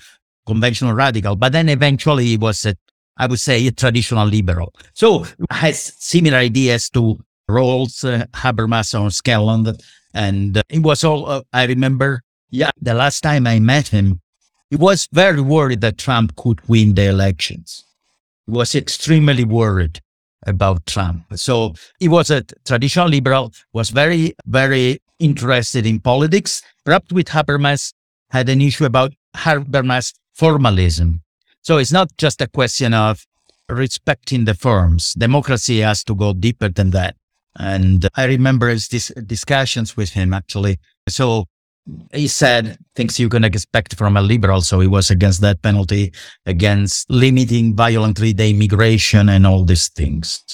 [0.47, 2.75] conventional radical, but then eventually he was a,
[3.17, 4.75] I would say, a traditional liberal.
[4.95, 9.77] So has similar ideas to Rawls, uh, Habermas, or Scanlon.
[10.15, 14.21] And uh, it was all, uh, I remember, yeah, the last time I met him,
[14.71, 17.85] he was very worried that Trump could win the elections.
[18.47, 20.01] He was extremely worried
[20.47, 21.25] about Trump.
[21.37, 26.63] So he was a traditional liberal, was very, very interested in politics.
[26.85, 27.93] Perhaps with Habermas,
[28.31, 31.23] had an issue about Habermas formalism.
[31.63, 33.27] So it's not just a question of
[33.69, 35.15] respecting the forms.
[35.15, 37.17] Democracy has to go deeper than that.
[37.59, 40.79] And I remember these discussions with him actually.
[41.09, 41.47] So
[42.13, 44.61] he said things you can expect from a liberal.
[44.61, 46.13] So he was against that penalty,
[46.47, 50.45] against limiting violently the immigration and all these things.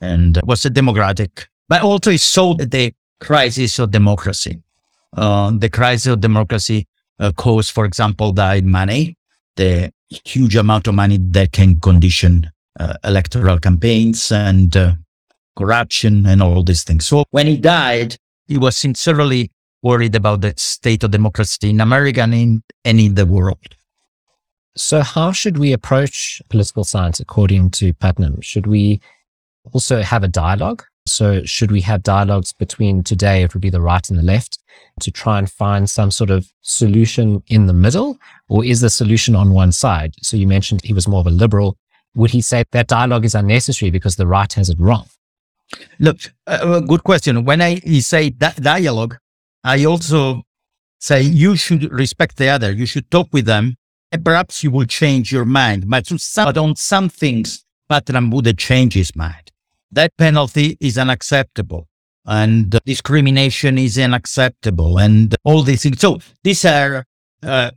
[0.00, 4.62] And was a democratic, but also he saw the crisis of democracy.
[5.16, 6.86] Uh, the crisis of democracy
[7.18, 9.16] uh, caused, for example, the money,
[9.56, 14.94] the huge amount of money that can condition uh, electoral campaigns and uh,
[15.56, 17.06] corruption and all these things.
[17.06, 18.16] So when he died,
[18.48, 19.50] he was sincerely
[19.82, 23.76] worried about the state of democracy in America and in, and in the world.
[24.76, 28.40] So, how should we approach political science according to Putnam?
[28.40, 29.00] Should we
[29.72, 30.84] also have a dialogue?
[31.06, 34.58] So, should we have dialogues between today, it would be the right and the left,
[35.00, 38.18] to try and find some sort of solution in the middle?
[38.48, 40.14] Or is the solution on one side?
[40.22, 41.76] So, you mentioned he was more of a liberal.
[42.14, 45.06] Would he say that dialogue is unnecessary because the right has it wrong?
[45.98, 47.44] Look, uh, good question.
[47.44, 49.18] When I say that dialogue,
[49.64, 50.42] I also
[50.98, 52.72] say you should respect the other.
[52.72, 53.76] You should talk with them,
[54.12, 55.88] and perhaps you will change your mind.
[55.88, 59.50] But, some, but on some things, Putnam would change his mind.
[59.92, 61.88] That penalty is unacceptable,
[62.24, 66.00] and discrimination is unacceptable, and all these things.
[66.00, 67.04] So these are
[67.42, 67.70] uh,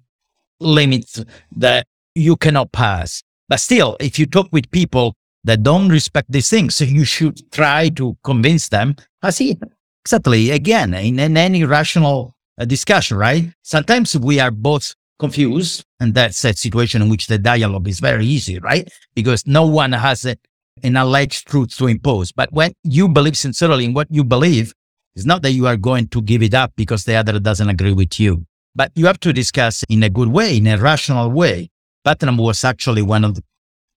[0.60, 1.24] limits
[1.58, 3.24] that you cannot pass.
[3.50, 6.80] But still, if you talk with people that don't respect these things.
[6.82, 8.96] You should try to convince them.
[9.22, 9.58] I see
[10.06, 13.52] exactly again in, in any rational a discussion, right?
[13.64, 18.26] Sometimes we are both confused, and that's a situation in which the dialogue is very
[18.26, 18.92] easy, right?
[19.16, 20.36] Because no one has a,
[20.84, 22.32] an alleged truth to impose.
[22.32, 24.74] But when you believe sincerely in what you believe,
[25.16, 27.94] it's not that you are going to give it up because the other doesn't agree
[27.94, 31.70] with you, but you have to discuss in a good way, in a rational way.
[32.04, 33.44] Putnam was actually one of the,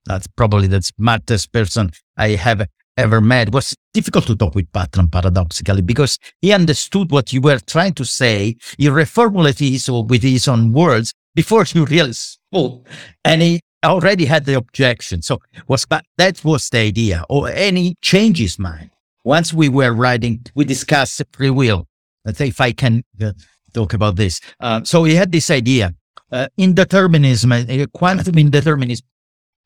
[0.05, 2.67] that's probably the smartest person I have
[2.97, 3.53] ever met.
[3.53, 8.05] Was difficult to talk with Putnam paradoxically because he understood what you were trying to
[8.05, 8.57] say.
[8.79, 12.87] He reformulated it with his own words before you really spoke.
[13.25, 15.23] And he already had the objection.
[15.23, 15.87] So was,
[16.19, 18.91] that was the idea or any change his mind
[19.27, 21.89] once we were writing, we discussed free will.
[22.25, 23.33] Let's say if I can uh,
[23.75, 24.41] talk about this.
[24.61, 25.95] Uh, so we had this idea,
[26.31, 29.03] uh, indeterminism, uh, quantum indeterminism.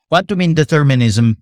[0.08, 1.36] Quantum indeterminism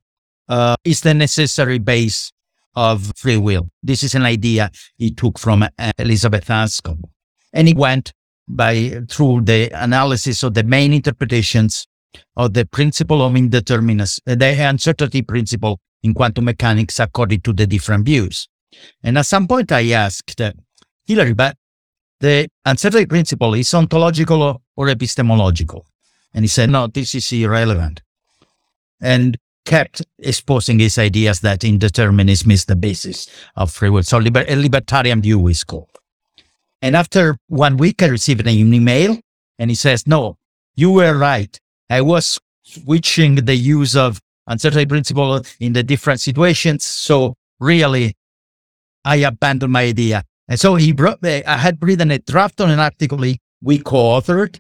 [0.49, 2.33] uh, is the necessary base
[2.75, 3.69] of free will.
[3.83, 7.05] This is an idea he took from uh, Elizabeth Anscombe.
[7.53, 8.13] And he went
[8.49, 11.87] by through the analysis of the main interpretations
[12.37, 18.05] of the principle of indeterminism, the uncertainty principle in quantum mechanics according to the different
[18.05, 18.49] views.
[19.03, 20.53] And at some point I asked uh,
[21.05, 21.57] Hilary, but
[22.21, 25.87] the uncertainty principle is ontological or epistemological?
[26.35, 28.03] And he said, no, this is irrelevant.
[29.01, 29.37] And
[29.69, 34.03] kept exposing his ideas that indeterminism is the basis of free will.
[34.03, 35.91] So liber- a libertarian view is called.
[36.81, 39.19] And after one week, I received an email
[39.59, 40.37] and he says, no,
[40.75, 41.55] you were right.
[41.91, 46.85] I was switching the use of uncertainty principle in the different situations.
[46.85, 48.17] So really,
[49.05, 50.25] I abandoned my idea.
[50.49, 53.19] And so he brought, I had written a draft on an article
[53.61, 54.59] we co-authored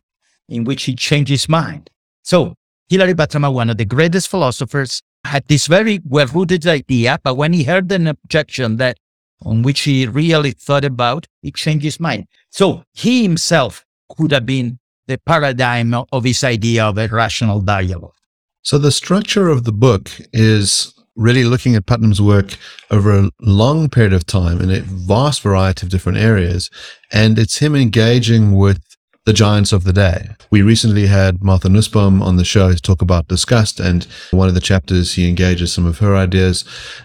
[0.51, 1.89] in which he changed his mind.
[2.23, 2.57] So
[2.89, 7.65] Hilary Putnam, one of the greatest philosophers, had this very well-rooted idea, but when he
[7.65, 8.97] heard an objection that
[9.43, 12.27] on which he really thought about, he changed his mind.
[12.51, 13.85] So he himself
[14.17, 18.15] could have been the paradigm of his idea of a rational dialogue.
[18.63, 22.57] So the structure of the book is really looking at Putnam's work
[22.91, 26.71] over a long period of time in a vast variety of different areas.
[27.13, 28.88] And it's him engaging with
[29.29, 30.31] the giants of the day.
[30.51, 34.55] We recently had Martha Nussbaum on the show to talk about disgust, and one of
[34.55, 36.65] the chapters he engages some of her ideas.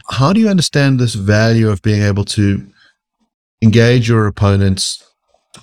[0.09, 2.65] How do you understand this value of being able to
[3.61, 5.03] engage your opponents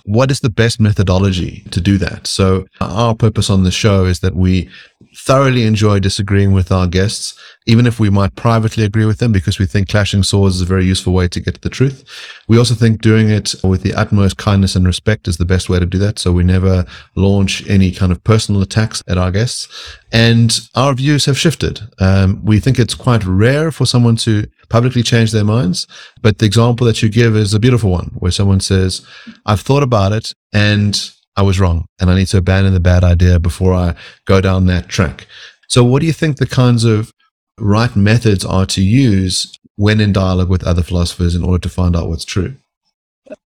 [0.05, 2.27] what is the best methodology to do that?
[2.27, 4.69] So our purpose on the show is that we
[5.15, 9.59] thoroughly enjoy disagreeing with our guests, even if we might privately agree with them because
[9.59, 12.05] we think clashing swords is a very useful way to get to the truth.
[12.47, 15.79] We also think doing it with the utmost kindness and respect is the best way
[15.79, 16.19] to do that.
[16.19, 19.67] So we never launch any kind of personal attacks at our guests.
[20.11, 21.81] And our views have shifted.
[21.99, 25.85] Um, we think it's quite rare for someone to publicly change their minds.
[26.21, 29.05] But the example that you give is a beautiful one where someone says,
[29.45, 33.03] I've thought about it and I was wrong and I need to abandon the bad
[33.03, 35.27] idea before I go down that track.
[35.67, 37.11] So what do you think the kinds of
[37.57, 41.95] right methods are to use when in dialogue with other philosophers in order to find
[41.95, 42.55] out what's true?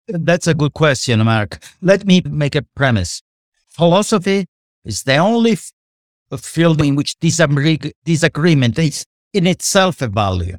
[0.07, 1.63] That's a good question, Mark.
[1.81, 3.23] Let me make a premise.
[3.69, 4.47] Philosophy
[4.85, 5.57] is the only
[6.37, 10.59] field in which disagreement is in itself a value.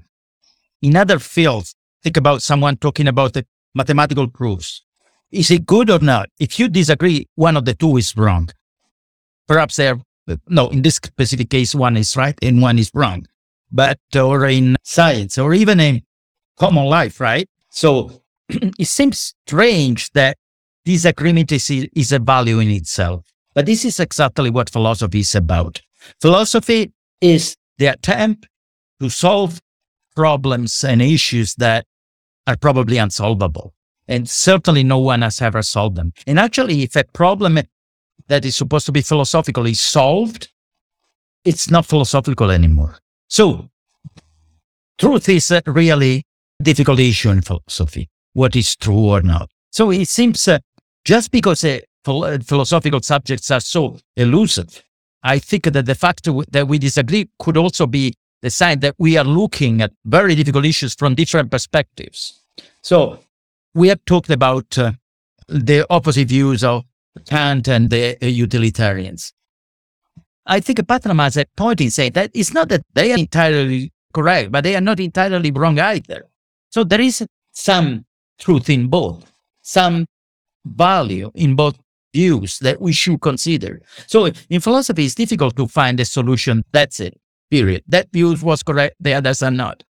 [0.81, 4.83] In other fields, think about someone talking about the mathematical proofs.
[5.31, 6.29] Is it good or not?
[6.39, 8.49] If you disagree, one of the two is wrong.
[9.47, 9.97] Perhaps they're,
[10.47, 13.25] no, in this specific case, one is right and one is wrong.
[13.71, 16.01] But, or in science or even in
[16.57, 17.47] common life, right?
[17.69, 20.37] So it seems strange that
[20.83, 23.25] disagreement is, is a value in itself.
[23.53, 25.81] But this is exactly what philosophy is about.
[26.19, 26.91] Philosophy
[27.21, 28.47] is the attempt
[28.99, 29.61] to solve
[30.15, 31.85] problems and issues that
[32.47, 33.73] are probably unsolvable.
[34.07, 36.11] And certainly no one has ever solved them.
[36.27, 37.59] And actually, if a problem
[38.27, 40.49] that is supposed to be philosophical is solved,
[41.45, 42.97] it's not philosophical anymore.
[43.27, 43.69] So
[44.97, 46.23] truth is a really
[46.61, 48.09] difficult issue in philosophy.
[48.33, 49.49] What is true or not?
[49.71, 50.59] So it seems uh,
[51.05, 54.83] just because uh, philosophical subjects are so elusive,
[55.23, 59.17] I think that the fact that we disagree could also be the sign that we
[59.17, 62.41] are looking at very difficult issues from different perspectives.
[62.81, 63.19] So
[63.73, 64.93] we have talked about uh,
[65.47, 66.83] the opposite views of
[67.25, 69.33] Kant and the utilitarians.
[70.45, 73.91] I think Putnam has a point in saying that it's not that they are entirely
[74.13, 76.25] correct, but they are not entirely wrong either.
[76.69, 78.05] So there is some
[78.39, 80.05] truth in both, some
[80.65, 81.77] value in both
[82.13, 83.81] views that we should consider.
[84.07, 86.63] So in philosophy, it's difficult to find a solution.
[86.71, 87.19] That's it,
[87.49, 87.83] period.
[87.87, 89.83] That view was correct, the others are not.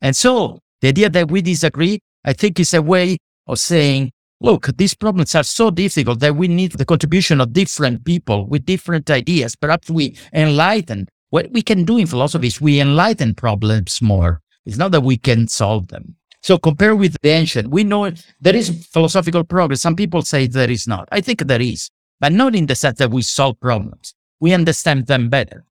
[0.00, 4.10] And so the idea that we disagree I think it's a way of saying
[4.40, 8.66] look, these problems are so difficult that we need the contribution of different people with
[8.66, 9.56] different ideas.
[9.56, 14.42] Perhaps we enlighten what we can do in philosophy is we enlighten problems more.
[14.64, 16.16] It's not that we can solve them.
[16.42, 19.80] So compare with the ancient, we know there is philosophical progress.
[19.80, 21.08] Some people say there is not.
[21.10, 24.14] I think there is, but not in the sense that we solve problems.
[24.38, 25.64] We understand them better.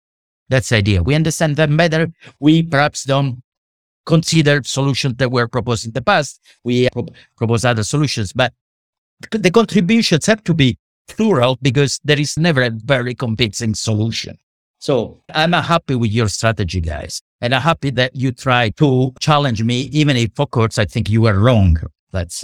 [0.49, 1.03] That's the idea.
[1.03, 2.11] We understand them better.
[2.39, 3.42] We perhaps don't
[4.05, 6.41] consider solutions that were proposed in the past.
[6.63, 8.53] We pro- propose other solutions, but
[9.31, 10.77] the contributions have to be
[11.07, 14.37] plural because there is never a very convincing solution.
[14.79, 17.21] So I'm happy with your strategy, guys.
[17.39, 21.09] And I'm happy that you try to challenge me, even if, of course, I think
[21.09, 21.77] you are wrong.
[22.11, 22.43] That's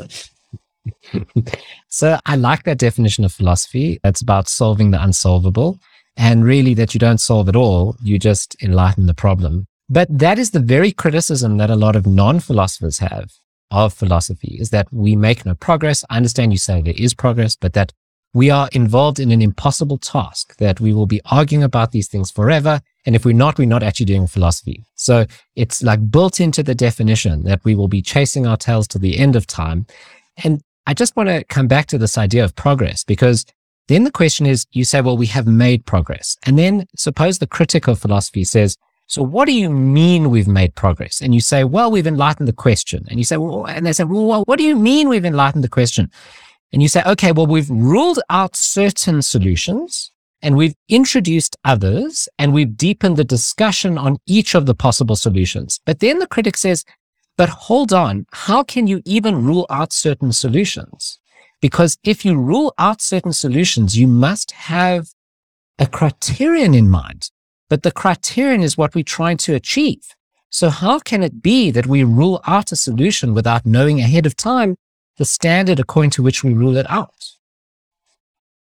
[1.89, 3.99] so I like that definition of philosophy.
[4.03, 5.79] It's about solving the unsolvable.
[6.15, 9.67] And really, that you don't solve it all, you just enlighten the problem.
[9.89, 13.31] But that is the very criticism that a lot of non philosophers have
[13.71, 16.03] of philosophy is that we make no progress.
[16.09, 17.93] I understand you say there is progress, but that
[18.33, 22.29] we are involved in an impossible task, that we will be arguing about these things
[22.29, 22.81] forever.
[23.05, 24.85] And if we're not, we're not actually doing philosophy.
[24.95, 25.25] So
[25.55, 29.17] it's like built into the definition that we will be chasing our tails to the
[29.17, 29.87] end of time.
[30.43, 33.45] And I just want to come back to this idea of progress because
[33.87, 36.37] then the question is you say, well, we have made progress.
[36.45, 38.77] And then suppose the critic of philosophy says,
[39.09, 41.19] so what do you mean we've made progress?
[41.19, 43.07] And you say, well, we've enlightened the question.
[43.09, 45.67] And you say, well, and they say, well, what do you mean we've enlightened the
[45.69, 46.11] question?
[46.71, 50.11] And you say, okay, well, we've ruled out certain solutions
[50.43, 55.79] and we've introduced others and we've deepened the discussion on each of the possible solutions.
[55.87, 56.85] But then the critic says,
[57.35, 61.19] but hold on, how can you even rule out certain solutions?
[61.61, 65.07] Because if you rule out certain solutions, you must have
[65.79, 67.31] a criterion in mind.
[67.69, 70.15] But the criterion is what we're trying to achieve.
[70.49, 74.35] So how can it be that we rule out a solution without knowing ahead of
[74.35, 74.75] time
[75.17, 77.13] the standard according to which we rule it out?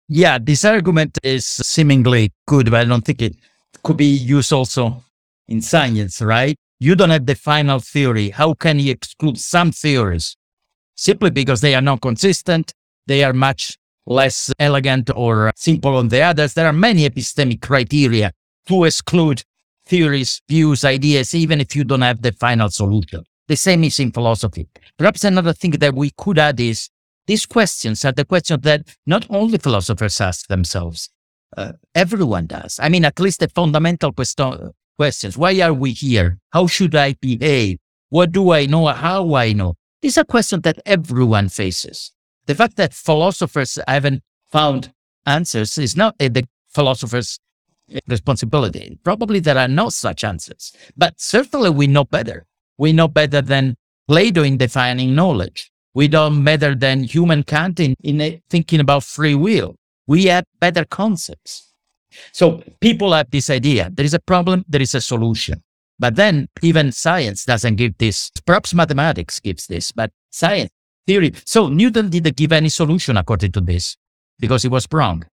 [0.08, 3.36] Yeah, this argument is seemingly good, but I don't think it
[3.84, 5.04] could be used also
[5.46, 6.56] in science, right?
[6.80, 8.30] You don't have the final theory.
[8.30, 10.36] How can you exclude some theories?
[10.96, 12.72] Simply because they are not consistent,
[13.06, 13.76] they are much
[14.06, 16.54] less elegant or simple on the others.
[16.54, 18.32] There are many epistemic criteria
[18.68, 19.42] to exclude
[19.86, 23.24] theories, views, ideas, even if you don't have the final solution.
[23.48, 24.68] The same is in philosophy.
[24.98, 26.90] Perhaps another thing that we could add is
[27.26, 31.08] these questions are the questions that not only philosophers ask themselves,
[31.56, 32.78] uh, everyone does.
[32.82, 35.38] I mean, at least the fundamental question, questions.
[35.38, 36.38] Why are we here?
[36.52, 37.78] How should I behave?
[38.10, 38.86] What do I know?
[38.86, 39.74] How I know?
[40.02, 42.12] These are questions that everyone faces.
[42.46, 44.92] The fact that philosophers haven't found
[45.26, 47.38] answers is not uh, the philosophers'
[48.06, 48.98] responsibility.
[49.02, 52.46] Probably there are no such answers, but certainly we know better.
[52.76, 53.76] We know better than
[54.06, 55.70] Plato in defining knowledge.
[55.94, 59.76] We know better than human Kant in, in eh, thinking about free will.
[60.06, 61.74] We have better concepts.
[62.32, 63.90] So people have this idea.
[63.92, 64.64] There is a problem.
[64.68, 65.62] There is a solution.
[65.98, 68.30] But then even science doesn't give this.
[68.46, 70.70] Perhaps mathematics gives this, but science
[71.06, 71.32] theory.
[71.44, 73.96] So Newton didn't give any solution according to this
[74.38, 75.26] because he was wrong.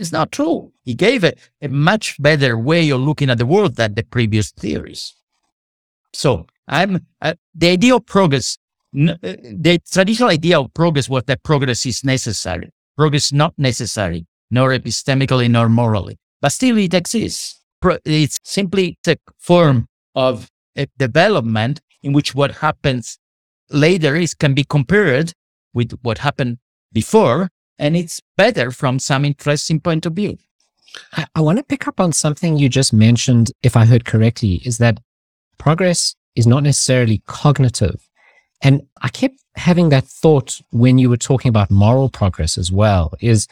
[0.00, 0.72] It's not true.
[0.82, 4.50] He gave a, a much better way of looking at the world than the previous
[4.50, 5.14] theories.
[6.14, 8.56] So I'm uh, the idea of progress.
[8.96, 12.70] N- uh, the traditional idea of progress was that progress is necessary.
[12.96, 17.60] Progress not necessary, nor epistemically nor morally, but still it exists.
[17.82, 23.18] Pro- it's simply a form of a development in which what happens
[23.68, 25.34] later is can be compared
[25.74, 26.56] with what happened
[26.90, 27.50] before
[27.80, 30.38] and it's better from some interesting point of view.
[31.14, 34.60] I, I want to pick up on something you just mentioned, if I heard correctly,
[34.64, 35.00] is that
[35.58, 38.08] progress is not necessarily cognitive.
[38.62, 43.14] And I kept having that thought when you were talking about moral progress as well,
[43.20, 43.48] is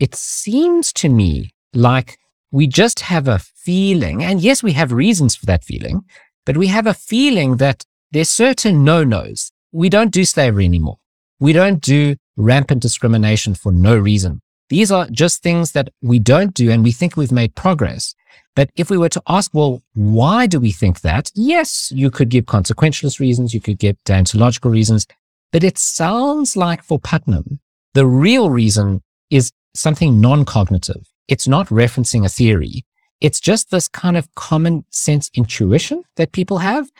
[0.00, 2.18] it seems to me like
[2.50, 6.02] we just have a feeling, and yes, we have reasons for that feeling,
[6.46, 9.52] but we have a feeling that there's certain no-nos.
[9.72, 10.98] We don't do slavery anymore.
[11.38, 14.40] We don't do rampant discrimination for no reason.
[14.68, 18.14] These are just things that we don't do and we think we've made progress.
[18.54, 21.30] But if we were to ask, well, why do we think that?
[21.34, 23.54] Yes, you could give consequentialist reasons.
[23.54, 25.06] You could give deontological reasons,
[25.52, 27.60] but it sounds like for Putnam,
[27.94, 31.06] the real reason is something non-cognitive.
[31.28, 32.84] It's not referencing a theory.
[33.20, 36.90] It's just this kind of common sense intuition that people have.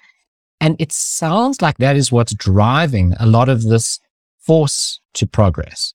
[0.60, 3.98] And it sounds like that is what's driving a lot of this
[4.46, 5.92] force to progress.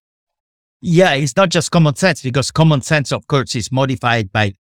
[0.82, 4.54] Yeah, it's not just common sense because common sense, of course, is modified by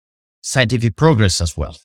[0.42, 1.76] scientific progress as well.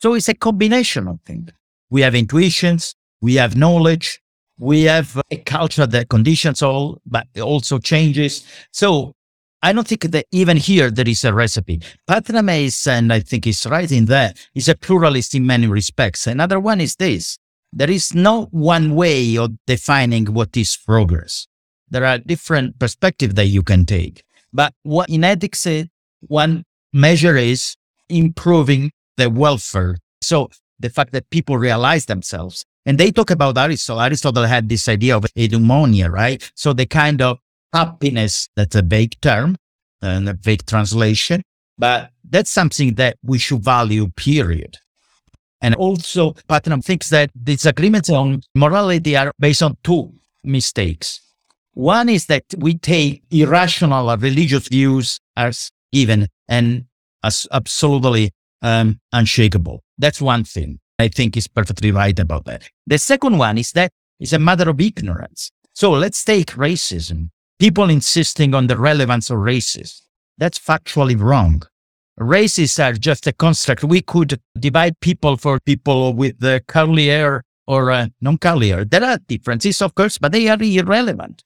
[0.00, 1.50] So it's a combination of things.
[1.90, 4.20] We have intuitions, we have knowledge,
[4.58, 8.44] We have a culture that conditions all, but also changes.
[8.72, 9.14] So
[9.62, 11.80] I don't think that even here there is a recipe.
[12.08, 16.26] Putnam is, and I think he's right in that, is a pluralist in many respects.
[16.26, 17.38] Another one is this.
[17.72, 21.46] There is no one way of defining what is progress.
[21.90, 24.24] There are different perspectives that you can take.
[24.52, 25.84] But what in ethics, eh,
[26.20, 27.76] one measure is
[28.08, 29.96] improving the welfare.
[30.22, 30.48] So
[30.78, 32.64] the fact that people realize themselves.
[32.86, 34.00] And they talk about Aristotle.
[34.00, 36.50] Aristotle had this idea of eudaimonia, right?
[36.54, 37.38] So the kind of
[37.72, 39.56] happiness, that's a vague term
[40.00, 41.42] and a vague translation,
[41.76, 44.78] but that's something that we should value, period.
[45.60, 50.12] And also, Putnam thinks that disagreements on morality are based on two
[50.44, 51.20] mistakes.
[51.74, 56.84] One is that we take irrational or religious views as given and
[57.22, 58.32] as absolutely
[58.62, 59.82] um, unshakable.
[59.98, 60.80] That's one thing.
[60.98, 62.68] I think is perfectly right about that.
[62.86, 65.52] The second one is that it's a matter of ignorance.
[65.74, 67.30] So let's take racism.
[67.60, 70.02] People insisting on the relevance of races.
[70.38, 71.62] That's factually wrong.
[72.18, 73.84] Races are just a construct.
[73.84, 78.84] We could divide people for people with the curly hair or uh, non-curly hair.
[78.84, 81.44] There are differences, of course, but they are irrelevant.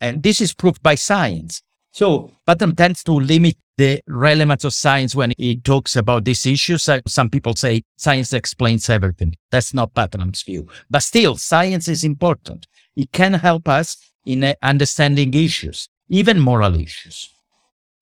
[0.00, 1.62] And this is proved by science.
[1.92, 6.88] So Putnam tends to limit the relevance of science when he talks about these issues.
[7.06, 9.36] Some people say science explains everything.
[9.50, 10.68] That's not Putnam's view.
[10.90, 12.66] But still, science is important.
[12.96, 13.96] It can help us
[14.26, 17.30] in uh, understanding issues, even moral issues.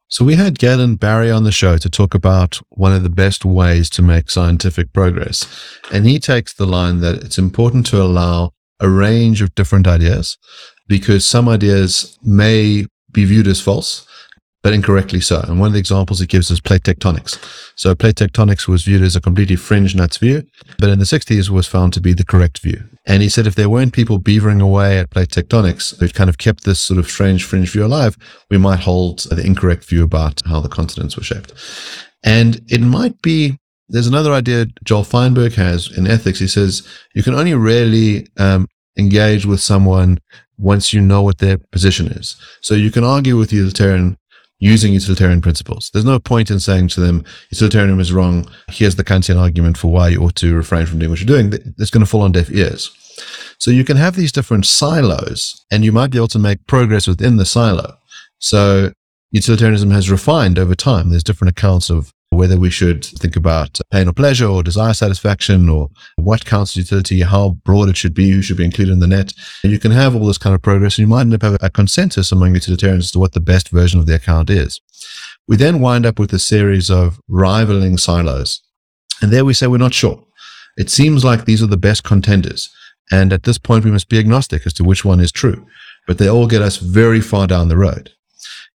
[0.08, 3.44] So we had Galen Barry on the show to talk about one of the best
[3.44, 5.46] ways to make scientific progress.
[5.92, 10.38] And he takes the line that it's important to allow a range of different ideas
[10.86, 14.06] because some ideas may be viewed as false,
[14.66, 15.38] but incorrectly so.
[15.42, 17.38] And one of the examples he gives is plate tectonics.
[17.76, 20.42] So plate tectonics was viewed as a completely fringe nuts view,
[20.80, 22.82] but in the 60s was found to be the correct view.
[23.06, 26.38] And he said if there weren't people beavering away at plate tectonics who'd kind of
[26.38, 28.16] kept this sort of strange fringe view alive,
[28.50, 31.52] we might hold the incorrect view about how the continents were shaped.
[32.24, 36.40] And it might be there's another idea Joel Feinberg has in ethics.
[36.40, 38.66] He says you can only really um,
[38.98, 40.18] engage with someone
[40.58, 42.34] once you know what their position is.
[42.62, 44.16] So you can argue with utilitarian
[44.58, 45.90] using utilitarian principles.
[45.92, 48.48] There's no point in saying to them, utilitarianism is wrong.
[48.68, 51.52] Here's the Kantian argument for why you ought to refrain from doing what you're doing.
[51.78, 52.90] It's going to fall on deaf ears.
[53.58, 57.06] So you can have these different silos and you might be able to make progress
[57.06, 57.96] within the silo.
[58.38, 58.92] So
[59.30, 61.10] utilitarianism has refined over time.
[61.10, 65.68] There's different accounts of whether we should think about pain or pleasure or desire satisfaction
[65.68, 69.00] or what counts as utility, how broad it should be, who should be included in
[69.00, 69.32] the net.
[69.62, 71.58] And you can have all this kind of progress and you might end up having
[71.62, 74.80] a consensus among utilitarians as to what the best version of the account is.
[75.48, 78.60] We then wind up with a series of rivaling silos.
[79.22, 80.22] And there we say we're not sure.
[80.76, 82.68] It seems like these are the best contenders.
[83.10, 85.66] And at this point, we must be agnostic as to which one is true.
[86.06, 88.12] But they all get us very far down the road.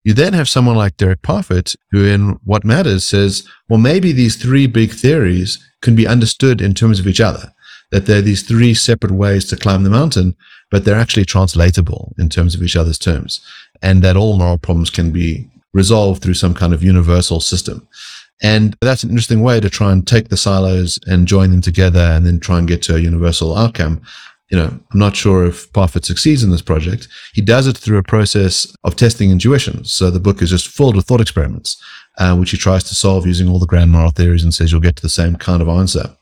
[0.03, 4.35] You then have someone like Derek Parfit, who in What Matters says, well, maybe these
[4.35, 7.53] three big theories can be understood in terms of each other,
[7.91, 10.35] that there are these three separate ways to climb the mountain,
[10.71, 13.41] but they're actually translatable in terms of each other's terms,
[13.81, 17.87] and that all moral problems can be resolved through some kind of universal system.
[18.41, 21.99] And that's an interesting way to try and take the silos and join them together
[21.99, 24.01] and then try and get to a universal outcome
[24.49, 27.07] you know, I'm not sure if Parfit succeeds in this project.
[27.33, 29.85] He does it through a process of testing intuition.
[29.85, 31.81] So the book is just filled with thought experiments,
[32.17, 34.81] uh, which he tries to solve using all the grand moral theories and says you'll
[34.81, 36.17] get to the same kind of answer,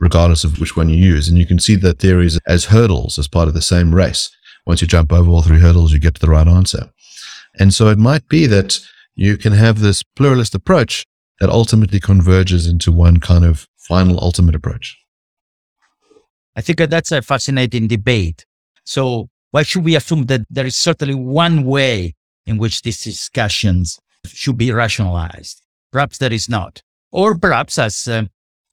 [0.00, 1.28] regardless of which one you use.
[1.28, 4.34] And you can see the theories as hurdles as part of the same race.
[4.66, 6.90] Once you jump over all three hurdles, you get to the right answer.
[7.60, 8.80] And so it might be that
[9.14, 11.04] you can have this pluralist approach
[11.40, 14.96] that ultimately converges into one kind of final ultimate approach.
[16.56, 18.44] I think that's a fascinating debate.
[18.84, 22.14] So why should we assume that there is certainly one way
[22.46, 25.62] in which these discussions should be rationalized?
[25.92, 26.82] Perhaps there is not.
[27.12, 28.24] Or perhaps, as uh,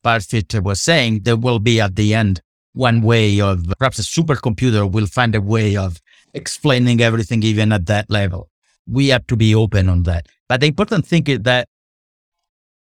[0.04, 2.42] Parfit was saying, there will be at the end
[2.74, 6.00] one way of perhaps a supercomputer will find a way of
[6.34, 8.50] explaining everything even at that level.
[8.88, 10.28] We have to be open on that.
[10.48, 11.68] But the important thing is that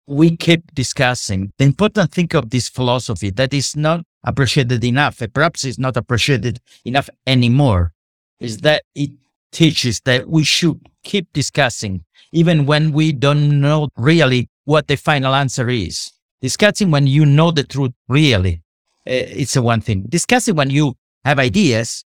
[0.07, 5.63] we keep discussing the important thing of this philosophy that is not appreciated enough, perhaps
[5.63, 7.93] it's not appreciated enough anymore,
[8.39, 9.11] is that it
[9.51, 12.03] teaches that we should keep discussing
[12.33, 16.11] even when we don't know really what the final answer is.
[16.41, 18.61] Discussing when you know the truth really,
[19.05, 20.05] eh, it's a one thing.
[20.09, 22.03] Discussing when you have ideas,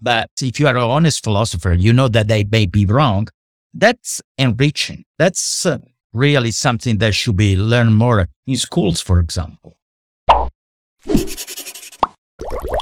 [0.00, 3.28] but if you are an honest philosopher, you know that they may be wrong.
[3.74, 5.04] That's enriching.
[5.18, 5.78] That's uh,
[6.12, 9.76] really something that should be learned more in schools, for example.
[11.08, 12.75] あっ。